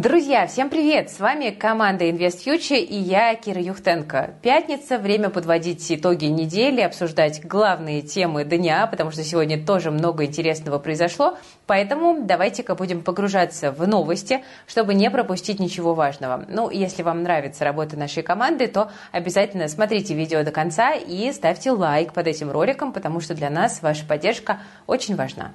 Друзья, 0.00 0.46
всем 0.46 0.70
привет! 0.70 1.10
С 1.10 1.20
вами 1.20 1.50
команда 1.50 2.06
InvestFuture 2.06 2.78
и 2.78 2.96
я, 2.96 3.34
Кира 3.34 3.60
Юхтенко. 3.60 4.30
Пятница, 4.40 4.96
время 4.96 5.28
подводить 5.28 5.92
итоги 5.92 6.24
недели, 6.24 6.80
обсуждать 6.80 7.44
главные 7.44 8.00
темы 8.00 8.44
дня, 8.44 8.86
потому 8.86 9.10
что 9.10 9.22
сегодня 9.22 9.62
тоже 9.62 9.90
много 9.90 10.24
интересного 10.24 10.78
произошло. 10.78 11.36
Поэтому 11.66 12.22
давайте-ка 12.24 12.74
будем 12.74 13.02
погружаться 13.02 13.72
в 13.72 13.86
новости, 13.86 14.42
чтобы 14.66 14.94
не 14.94 15.10
пропустить 15.10 15.60
ничего 15.60 15.92
важного. 15.92 16.46
Ну, 16.48 16.70
если 16.70 17.02
вам 17.02 17.22
нравится 17.22 17.66
работа 17.66 17.98
нашей 17.98 18.22
команды, 18.22 18.68
то 18.68 18.90
обязательно 19.12 19.68
смотрите 19.68 20.14
видео 20.14 20.42
до 20.44 20.50
конца 20.50 20.94
и 20.94 21.30
ставьте 21.30 21.72
лайк 21.72 22.14
под 22.14 22.26
этим 22.26 22.50
роликом, 22.50 22.94
потому 22.94 23.20
что 23.20 23.34
для 23.34 23.50
нас 23.50 23.82
ваша 23.82 24.06
поддержка 24.06 24.60
очень 24.86 25.14
важна. 25.14 25.52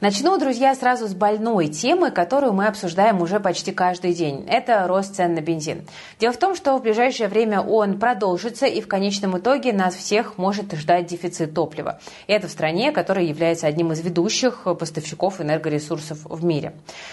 Начну, 0.00 0.38
друзья, 0.38 0.74
сразу 0.74 1.08
с 1.08 1.12
больной 1.12 1.68
темы, 1.68 2.10
которую 2.10 2.54
мы 2.54 2.66
обсуждаем 2.68 3.20
уже 3.20 3.38
почти 3.38 3.70
каждый 3.70 4.14
день. 4.14 4.46
Это 4.48 4.86
рост 4.88 5.14
цен 5.14 5.34
на 5.34 5.42
бензин. 5.42 5.86
Дело 6.18 6.32
в 6.32 6.38
том, 6.38 6.54
что 6.54 6.78
в 6.78 6.82
ближайшее 6.82 7.28
время 7.28 7.60
он 7.60 7.98
продолжится, 7.98 8.64
и 8.64 8.80
в 8.80 8.88
конечном 8.88 9.36
итоге 9.36 9.74
нас 9.74 9.94
всех 9.94 10.38
может 10.38 10.72
ждать 10.72 11.04
дефицит 11.04 11.52
топлива. 11.52 12.00
И 12.28 12.32
это 12.32 12.48
в 12.48 12.50
стране, 12.50 12.92
которая 12.92 13.26
является 13.26 13.66
одним 13.66 13.92
из 13.92 14.00
ведущих 14.00 14.62
поставщиков 14.64 15.38
энергоресурсов 15.38 16.20
в 16.24 16.42
мире. 16.42 16.72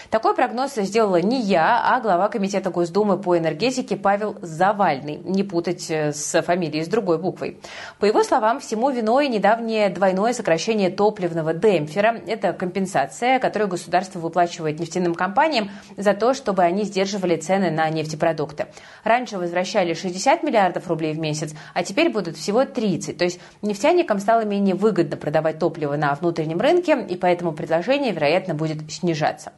Такой 0.09 0.33
прогноз 0.33 0.75
сделала 0.75 1.19
не 1.19 1.41
я, 1.41 1.81
а 1.93 1.99
глава 1.99 2.29
Комитета 2.29 2.69
Госдумы 2.69 3.17
по 3.17 3.37
энергетике 3.37 3.97
Павел 3.97 4.37
Завальный. 4.41 5.17
Не 5.25 5.43
путать 5.43 5.91
э, 5.91 6.13
с 6.13 6.41
фамилией 6.41 6.85
с 6.85 6.87
другой 6.87 7.17
буквой. 7.17 7.59
По 7.99 8.05
его 8.05 8.23
словам, 8.23 8.61
всему 8.61 8.89
виной 8.91 9.27
недавнее 9.27 9.89
двойное 9.89 10.31
сокращение 10.31 10.89
топливного 10.89 11.53
демпфера. 11.53 12.21
Это 12.25 12.53
компенсация 12.53 12.76
компенсация, 12.77 13.39
которую 13.39 13.69
государство 13.69 14.19
выплачивает 14.19 14.79
нефтяным 14.79 15.15
компаниям 15.15 15.71
за 15.95 16.13
то, 16.13 16.35
чтобы 16.35 16.61
они 16.61 16.83
сдерживали 16.83 17.35
цены 17.35 17.71
на 17.71 17.89
нефтепродукты. 17.89 18.67
Раньше 19.03 19.39
возвращали 19.39 19.95
60 19.95 20.43
миллиардов 20.43 20.87
рублей 20.87 21.13
в 21.13 21.19
месяц, 21.19 21.55
а 21.73 21.83
теперь 21.83 22.09
будут 22.09 22.37
всего 22.37 22.65
30. 22.65 23.17
То 23.17 23.23
есть 23.23 23.39
нефтяникам 23.63 24.19
стало 24.19 24.45
менее 24.45 24.75
выгодно 24.75 25.17
продавать 25.17 25.57
топливо 25.57 25.95
на 25.95 26.13
внутреннем 26.13 26.59
рынке, 26.59 27.03
и 27.09 27.15
поэтому 27.15 27.51
предложение, 27.51 28.11
вероятно, 28.11 28.53
будет 28.53 28.91
снижаться. 28.91 29.53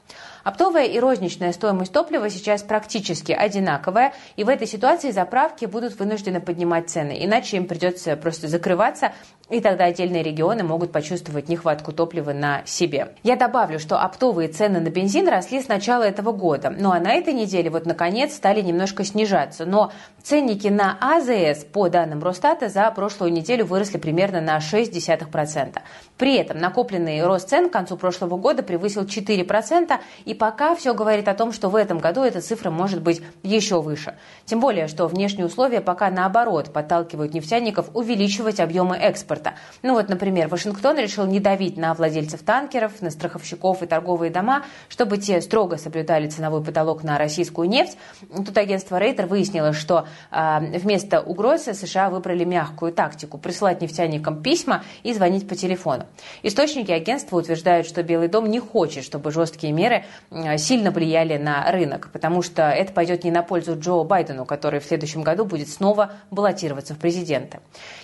Оптовая 0.46 0.86
и 0.86 0.98
розничная 1.00 1.52
стоимость 1.52 1.92
топлива 1.92 2.30
сейчас 2.30 2.64
практически 2.64 3.34
одинаковая, 3.34 4.14
и 4.38 4.46
в 4.46 4.50
этой 4.50 4.68
ситуации 4.68 5.12
заправки 5.12 5.66
будут 5.66 6.00
вынуждены 6.00 6.40
поднимать 6.40 6.90
цены, 6.90 7.18
иначе 7.20 7.58
им 7.58 7.68
придется 7.68 8.16
просто 8.16 8.48
закрываться, 8.48 9.12
и 9.50 9.62
тогда 9.62 9.86
отдельные 9.86 10.24
регионы 10.24 10.64
могут 10.64 10.92
почувствовать 10.92 11.50
нехватку 11.50 11.92
топлива 11.92 12.34
на 12.34 12.62
себе. 12.66 13.14
Я 13.24 13.36
добавлю, 13.36 13.80
что 13.80 14.00
оптовые 14.00 14.50
цены 14.50 14.80
на 14.80 14.90
бензин 14.90 15.28
росли 15.28 15.62
с 15.62 15.68
начала 15.68 16.04
этого 16.04 16.32
года, 16.32 16.74
ну 16.78 16.92
а 16.92 17.00
на 17.00 17.14
этой 17.14 17.34
неделе 17.34 17.70
вот 17.70 17.86
наконец 17.86 18.36
стали 18.36 18.62
немножко 18.62 19.04
снижаться, 19.04 19.66
но 19.66 19.92
ценники 20.22 20.68
на 20.68 20.98
АЗС 21.02 21.66
по 21.66 21.90
данным 21.90 22.24
Росстата 22.24 22.70
за 22.70 22.90
прошлую 22.92 23.32
неделю 23.32 23.66
выросли 23.66 23.98
примерно 23.98 24.42
на 24.42 24.58
0,6%. 24.58 25.80
При 26.18 26.36
этом 26.36 26.58
накопленный 26.60 27.24
рост 27.24 27.50
цен 27.50 27.70
к 27.70 27.74
концу 27.74 27.98
прошлого 27.98 28.38
года 28.38 28.62
превысил 28.62 29.04
4%, 29.04 29.98
и 30.26 30.34
пока 30.34 30.76
все 30.76 30.94
говорит 30.94 31.28
о 31.28 31.34
том, 31.34 31.52
что 31.52 31.70
в 31.70 31.76
этом 31.76 32.00
году 32.00 32.24
эта 32.24 32.42
цифра 32.42 32.70
может 32.70 33.02
быть 33.02 33.22
еще 33.42 33.82
выше. 33.82 34.16
Тем 34.46 34.60
более, 34.60 34.88
что 34.88 35.08
внешние 35.08 35.46
условия 35.46 35.82
пока 35.82 36.10
наоборот 36.10 36.72
подталкивают 36.72 37.34
нефтяников 37.34 37.90
увеличивать 37.94 38.60
объемы 38.60 38.98
экспорта. 38.98 39.39
Ну 39.82 39.94
вот, 39.94 40.10
например, 40.10 40.48
Вашингтон 40.48 40.98
решил 40.98 41.26
не 41.26 41.40
давить 41.40 41.78
на 41.78 41.94
владельцев 41.94 42.42
танкеров, 42.42 43.02
на 43.02 43.10
страховщиков 43.10 43.82
и 43.84 43.86
торговые 43.86 44.32
дома, 44.32 44.64
чтобы 44.88 45.18
те 45.18 45.42
строго 45.42 45.78
соблюдали 45.78 46.28
ценовой 46.28 46.64
потолок 46.64 47.04
на 47.04 47.18
российскую 47.18 47.70
нефть. 47.70 47.98
Тут 48.36 48.58
агентство 48.58 48.98
Рейтер 48.98 49.26
выяснило, 49.26 49.74
что 49.74 50.08
э, 50.32 50.78
вместо 50.80 51.22
угрозы 51.22 51.74
США 51.74 52.10
выбрали 52.10 52.44
мягкую 52.44 52.94
тактику– 52.94 53.38
присылать 53.40 53.82
нефтяникам 53.82 54.42
письма 54.42 54.84
и 55.04 55.14
звонить 55.14 55.48
по 55.48 55.56
телефону. 55.56 56.06
Источники 56.44 56.92
агентства 56.92 57.38
утверждают, 57.38 57.88
что 57.88 58.04
Белый 58.04 58.28
дом 58.28 58.50
не 58.50 58.60
хочет, 58.60 59.04
чтобы 59.04 59.32
жесткие 59.32 59.74
меры 59.74 60.04
Э, 60.32 60.58
сильно 60.58 60.92
влияли 60.92 61.38
на 61.38 61.72
рынок, 61.72 62.10
потому 62.12 62.42
что 62.42 62.70
это 62.70 62.94
пойдет 62.94 63.24
не 63.24 63.32
на 63.32 63.42
пользу 63.42 63.78
Джо 63.80 64.04
Байдену, 64.04 64.46
который 64.46 64.80
в 64.80 64.86
следующем 64.86 65.24
году 65.24 65.46
будет 65.46 65.70
снова 65.70 66.14
баллотироваться 66.32 66.94
в 66.94 66.98
президенты. 66.98 67.60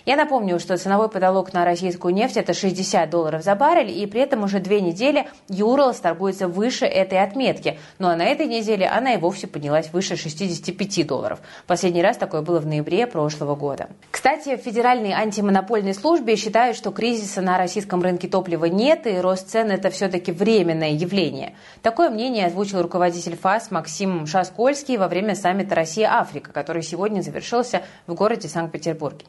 Я 0.05 0.15
напомню, 0.15 0.59
что 0.59 0.77
ценовой 0.77 1.09
потолок 1.09 1.24
на 1.53 1.65
российскую 1.65 2.13
нефть 2.13 2.37
это 2.37 2.53
60 2.53 3.09
долларов 3.09 3.43
за 3.43 3.55
баррель, 3.55 3.91
и 3.91 4.05
при 4.05 4.21
этом 4.21 4.43
уже 4.43 4.59
две 4.59 4.81
недели 4.81 5.27
Юралс 5.49 5.97
торгуется 5.97 6.47
выше 6.47 6.85
этой 6.85 7.21
отметки. 7.21 7.79
Ну 7.99 8.07
а 8.07 8.15
на 8.15 8.23
этой 8.25 8.47
неделе 8.47 8.87
она 8.87 9.13
и 9.13 9.17
вовсе 9.17 9.47
поднялась 9.47 9.91
выше 9.91 10.15
65 10.15 11.07
долларов. 11.07 11.39
Последний 11.67 12.01
раз 12.01 12.17
такое 12.17 12.41
было 12.41 12.59
в 12.59 12.67
ноябре 12.67 13.07
прошлого 13.07 13.55
года. 13.55 13.89
Кстати, 14.11 14.55
в 14.55 14.61
Федеральной 14.61 15.11
антимонопольной 15.11 15.93
службе 15.93 16.35
считают, 16.35 16.77
что 16.77 16.91
кризиса 16.91 17.41
на 17.41 17.57
российском 17.57 18.01
рынке 18.01 18.27
топлива 18.27 18.65
нет, 18.65 19.07
и 19.07 19.19
рост 19.19 19.49
цен 19.49 19.71
это 19.71 19.89
все-таки 19.89 20.31
временное 20.31 20.91
явление. 20.91 21.55
Такое 21.81 22.09
мнение 22.09 22.45
озвучил 22.45 22.81
руководитель 22.81 23.35
ФАС 23.35 23.71
Максим 23.71 24.27
Шаскольский 24.27 24.97
во 24.97 25.07
время 25.07 25.35
саммита 25.35 25.75
Россия-Африка, 25.75 26.51
который 26.51 26.83
сегодня 26.83 27.21
завершился 27.21 27.81
в 28.07 28.13
городе 28.13 28.47
Санкт-Петербурге. 28.47 29.25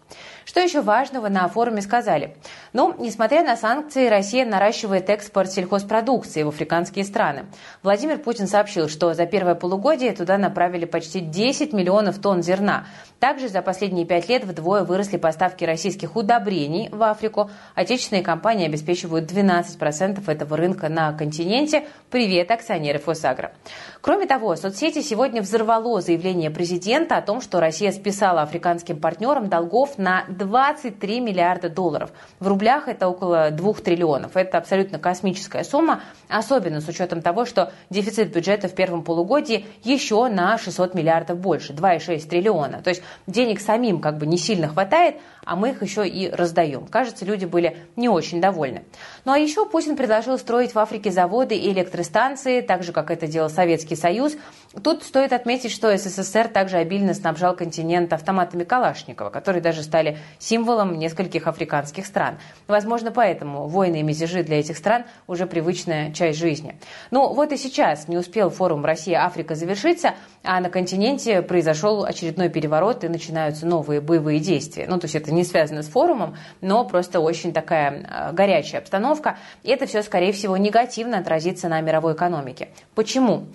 Что 0.47 0.61
еще 0.61 0.81
важного 0.81 1.29
на 1.29 1.49
форуме 1.49 1.83
сказали? 1.83 2.37
Ну, 2.73 2.95
несмотря 3.01 3.43
на 3.43 3.57
санкции, 3.57 4.07
Россия 4.07 4.47
наращивает 4.47 5.11
экспорт 5.11 5.51
сельхозпродукции 5.51 6.45
в 6.45 6.49
африканские 6.49 7.05
страны. 7.05 7.47
Владимир 7.83 8.19
Путин 8.19 8.47
сообщил, 8.47 8.89
что 8.89 9.13
за 9.13 9.27
первое 9.27 9.57
полугодие 9.57 10.13
туда 10.13 10.39
направили 10.39 10.85
почти 10.85 11.19
10 11.19 11.73
миллионов 11.73 12.21
тонн 12.21 12.45
зерна. 12.45 12.87
Также 13.19 13.49
за 13.49 13.61
последние 13.61 14.07
пять 14.07 14.29
лет 14.29 14.45
вдвое 14.45 14.85
выросли 14.85 15.17
поставки 15.17 15.65
российских 15.65 16.15
удобрений 16.15 16.91
в 16.93 17.03
Африку. 17.03 17.51
Отечественные 17.75 18.23
компании 18.23 18.67
обеспечивают 18.67 19.29
12% 19.29 20.31
этого 20.31 20.57
рынка 20.57 20.89
на 20.89 21.13
континенте. 21.13 21.89
Привет, 22.09 22.53
акционеры 22.53 23.01
Фосагро. 23.01 23.53
Кроме 24.01 24.27
того, 24.27 24.55
соцсети 24.55 25.03
сегодня 25.03 25.43
взорвало 25.43 26.01
заявление 26.01 26.53
президента 26.53 27.17
о 27.17 27.23
том, 27.23 27.41
что 27.41 27.59
Россия 27.59 27.91
списала 27.91 28.43
африканским 28.43 29.01
партнерам 29.01 29.49
долгов 29.49 29.99
на 29.99 30.25
23 30.37 31.21
миллиарда 31.21 31.69
долларов. 31.69 32.11
В 32.41 32.47
рублях 32.47 32.89
это 32.89 33.09
около 33.09 33.51
2 33.51 33.73
триллионов. 33.75 34.37
Это 34.37 34.59
абсолютно 34.59 34.99
космическая 34.99 35.65
сумма, 35.65 36.01
особенно 36.29 36.81
с 36.81 36.89
учетом 36.89 37.23
того, 37.23 37.45
что 37.45 37.73
дефицит 37.91 38.33
бюджета 38.33 38.69
в 38.69 38.75
первом 38.75 39.03
полугодии 39.03 39.67
еще 39.83 40.29
на 40.29 40.59
600 40.59 40.95
миллиардов 40.95 41.39
больше, 41.39 41.73
2,6 41.73 42.29
триллиона. 42.29 42.83
То 42.83 42.91
есть 42.91 43.03
денег 43.27 43.61
самим 43.61 44.01
как 44.01 44.19
бы 44.19 44.27
не 44.27 44.39
сильно 44.39 44.69
хватает, 44.69 45.17
а 45.45 45.57
мы 45.57 45.71
их 45.71 45.83
еще 45.83 46.07
и 46.07 46.29
раздаем. 46.29 46.87
Кажется, 46.87 47.25
люди 47.25 47.45
были 47.45 47.79
не 47.95 48.09
очень 48.09 48.41
довольны. 48.41 48.85
Ну 49.25 49.33
а 49.33 49.39
еще 49.39 49.65
Путин 49.65 49.97
предложил 49.97 50.39
строить 50.39 50.75
в 50.75 50.79
Африке 50.79 51.11
заводы 51.11 51.57
и 51.57 51.73
электростанции, 51.73 52.61
так 52.61 52.83
же, 52.83 52.93
как 52.93 53.11
это 53.11 53.27
делал 53.27 53.49
Советский 53.49 53.97
Союз. 53.97 54.37
Тут 54.83 55.03
стоит 55.03 55.33
отметить, 55.33 55.73
что 55.73 55.97
СССР 55.97 56.49
также 56.49 56.77
обильно 56.77 57.15
снабжал 57.15 57.57
континент 57.57 58.13
автоматами 58.13 58.65
Калашникова, 58.65 59.31
которые 59.31 59.63
даже 59.63 59.83
стали 59.83 60.19
символом 60.39 60.99
нескольких 60.99 61.47
африканских 61.47 62.07
стран. 62.07 62.39
Возможно, 62.67 63.11
поэтому 63.11 63.69
войны 63.69 64.01
и 64.01 64.03
мятежи 64.03 64.43
для 64.43 64.61
этих 64.61 64.77
стран 64.77 65.05
уже 65.27 65.47
привычная 65.47 66.13
часть 66.13 66.39
жизни. 66.39 66.79
Ну 67.11 67.33
вот 67.33 67.53
и 67.53 67.57
сейчас 67.57 68.09
не 68.09 68.19
успел 68.19 68.51
форум 68.51 68.85
«Россия-Африка» 68.85 69.55
завершиться, 69.55 70.15
а 70.43 70.61
на 70.61 70.69
континенте 70.69 71.43
произошел 71.43 72.05
очередной 72.05 72.49
переворот 72.49 73.03
и 73.05 73.09
начинаются 73.09 73.67
новые 73.67 74.01
боевые 74.01 74.41
действия. 74.41 74.87
Ну, 74.89 74.99
то 74.99 75.07
есть 75.07 75.15
это 75.15 75.33
не 75.33 75.45
связано 75.45 75.83
с 75.83 75.89
форумом, 75.89 76.37
но 76.61 76.85
просто 76.85 77.21
очень 77.21 77.53
такая 77.53 78.07
э, 78.09 78.33
горячая 78.33 78.81
обстановка. 78.81 79.39
И 79.63 79.71
это 79.71 79.87
все, 79.87 80.03
скорее 80.03 80.33
всего, 80.33 80.57
негативно 80.57 81.19
отразится 81.19 81.69
на 81.69 81.81
мировой 81.81 82.15
экономике. 82.15 82.69
Почему? 82.95 83.47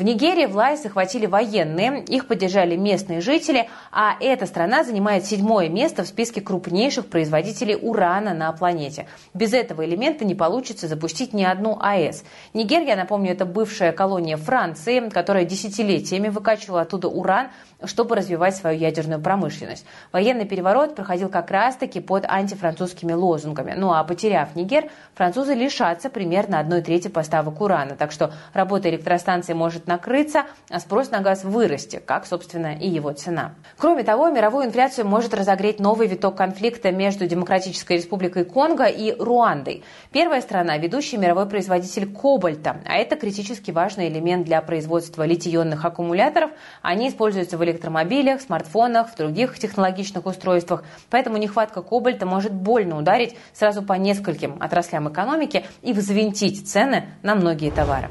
В 0.00 0.02
Нигерии 0.02 0.46
власть 0.46 0.82
захватили 0.82 1.26
военные, 1.26 2.02
их 2.04 2.26
поддержали 2.26 2.74
местные 2.74 3.20
жители, 3.20 3.68
а 3.92 4.16
эта 4.18 4.46
страна 4.46 4.82
занимает 4.82 5.26
седьмое 5.26 5.68
место 5.68 6.04
в 6.04 6.06
списке 6.06 6.40
крупнейших 6.40 7.08
производителей 7.08 7.76
урана 7.78 8.32
на 8.32 8.50
планете. 8.52 9.06
Без 9.34 9.52
этого 9.52 9.84
элемента 9.84 10.24
не 10.24 10.34
получится 10.34 10.88
запустить 10.88 11.34
ни 11.34 11.44
одну 11.44 11.76
АЭС. 11.78 12.24
Нигерия, 12.54 12.96
напомню, 12.96 13.32
это 13.32 13.44
бывшая 13.44 13.92
колония 13.92 14.38
Франции, 14.38 15.06
которая 15.10 15.44
десятилетиями 15.44 16.30
выкачивала 16.30 16.80
оттуда 16.80 17.08
уран, 17.08 17.48
чтобы 17.84 18.16
развивать 18.16 18.56
свою 18.56 18.78
ядерную 18.78 19.20
промышленность. 19.20 19.86
Военный 20.12 20.44
переворот 20.44 20.94
проходил 20.94 21.28
как 21.28 21.50
раз-таки 21.50 22.00
под 22.00 22.24
антифранцузскими 22.26 23.12
лозунгами. 23.12 23.74
Ну 23.76 23.92
а 23.92 24.02
потеряв 24.04 24.54
Нигер, 24.54 24.90
французы 25.14 25.54
лишатся 25.54 26.10
примерно 26.10 26.58
одной 26.58 26.82
трети 26.82 27.08
поставок 27.08 27.60
урана. 27.60 27.96
Так 27.96 28.12
что 28.12 28.32
работа 28.52 28.90
электростанции 28.90 29.52
может 29.52 29.86
накрыться, 29.86 30.44
а 30.68 30.80
спрос 30.80 31.10
на 31.10 31.20
газ 31.20 31.44
вырасти, 31.44 32.02
как, 32.04 32.26
собственно, 32.26 32.74
и 32.74 32.88
его 32.88 33.12
цена. 33.12 33.54
Кроме 33.76 34.02
того, 34.02 34.28
мировую 34.30 34.66
инфляцию 34.66 35.06
может 35.06 35.34
разогреть 35.34 35.80
новый 35.80 36.06
виток 36.06 36.36
конфликта 36.36 36.92
между 36.92 37.26
Демократической 37.26 37.94
Республикой 37.94 38.44
Конго 38.44 38.84
и 38.84 39.14
Руандой. 39.18 39.82
Первая 40.12 40.40
страна– 40.40 40.76
ведущий 40.78 41.16
мировой 41.16 41.48
производитель 41.48 42.12
кобальта, 42.12 42.80
а 42.86 42.96
это 42.96 43.16
критически 43.16 43.70
важный 43.70 44.08
элемент 44.08 44.44
для 44.44 44.60
производства 44.60 45.24
литий-ионных 45.24 45.84
аккумуляторов. 45.84 46.50
Они 46.82 47.08
используются 47.08 47.56
в 47.56 47.62
электромобилях, 47.70 48.40
смартфонах, 48.40 49.10
в 49.10 49.16
других 49.16 49.58
технологичных 49.58 50.26
устройствах, 50.26 50.84
поэтому 51.10 51.36
нехватка 51.36 51.82
кобальта 51.82 52.26
может 52.26 52.52
больно 52.52 52.98
ударить 52.98 53.36
сразу 53.52 53.82
по 53.82 53.94
нескольким 53.94 54.56
отраслям 54.60 55.08
экономики 55.08 55.64
и 55.82 55.92
взвинтить 55.92 56.68
цены 56.68 57.08
на 57.22 57.34
многие 57.34 57.70
товары. 57.70 58.10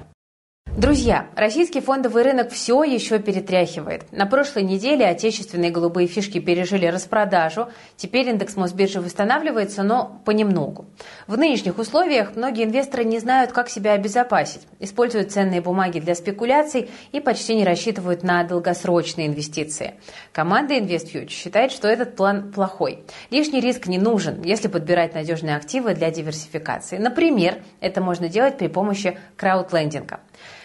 Друзья, 0.77 1.27
российский 1.35 1.81
фондовый 1.81 2.23
рынок 2.23 2.51
все 2.51 2.83
еще 2.83 3.19
перетряхивает. 3.19 4.09
На 4.13 4.25
прошлой 4.25 4.63
неделе 4.63 5.05
отечественные 5.05 5.71
голубые 5.71 6.07
фишки 6.07 6.39
пережили 6.39 6.85
распродажу. 6.85 7.67
Теперь 7.97 8.29
индекс 8.29 8.55
Мосбиржи 8.55 9.01
восстанавливается, 9.01 9.83
но 9.83 10.21
понемногу. 10.23 10.85
В 11.27 11.37
нынешних 11.37 11.79
условиях 11.79 12.35
многие 12.35 12.63
инвесторы 12.63 13.03
не 13.03 13.19
знают, 13.19 13.51
как 13.51 13.67
себя 13.67 13.93
обезопасить. 13.93 14.61
Используют 14.79 15.31
ценные 15.31 15.59
бумаги 15.59 15.99
для 15.99 16.15
спекуляций 16.15 16.89
и 17.11 17.19
почти 17.19 17.55
не 17.55 17.65
рассчитывают 17.65 18.23
на 18.23 18.43
долгосрочные 18.43 19.27
инвестиции. 19.27 19.95
Команда 20.31 20.75
InvestFuture 20.75 21.29
считает, 21.29 21.71
что 21.71 21.89
этот 21.89 22.15
план 22.15 22.53
плохой. 22.53 23.03
Лишний 23.31 23.59
риск 23.59 23.87
не 23.87 23.97
нужен, 23.97 24.43
если 24.43 24.69
подбирать 24.69 25.13
надежные 25.13 25.57
активы 25.57 25.93
для 25.93 26.09
диверсификации. 26.09 26.97
Например, 26.97 27.61
это 27.81 28.01
можно 28.01 28.29
делать 28.29 28.57
при 28.57 28.67
помощи 28.67 29.17
краудлендинга. 29.35 30.21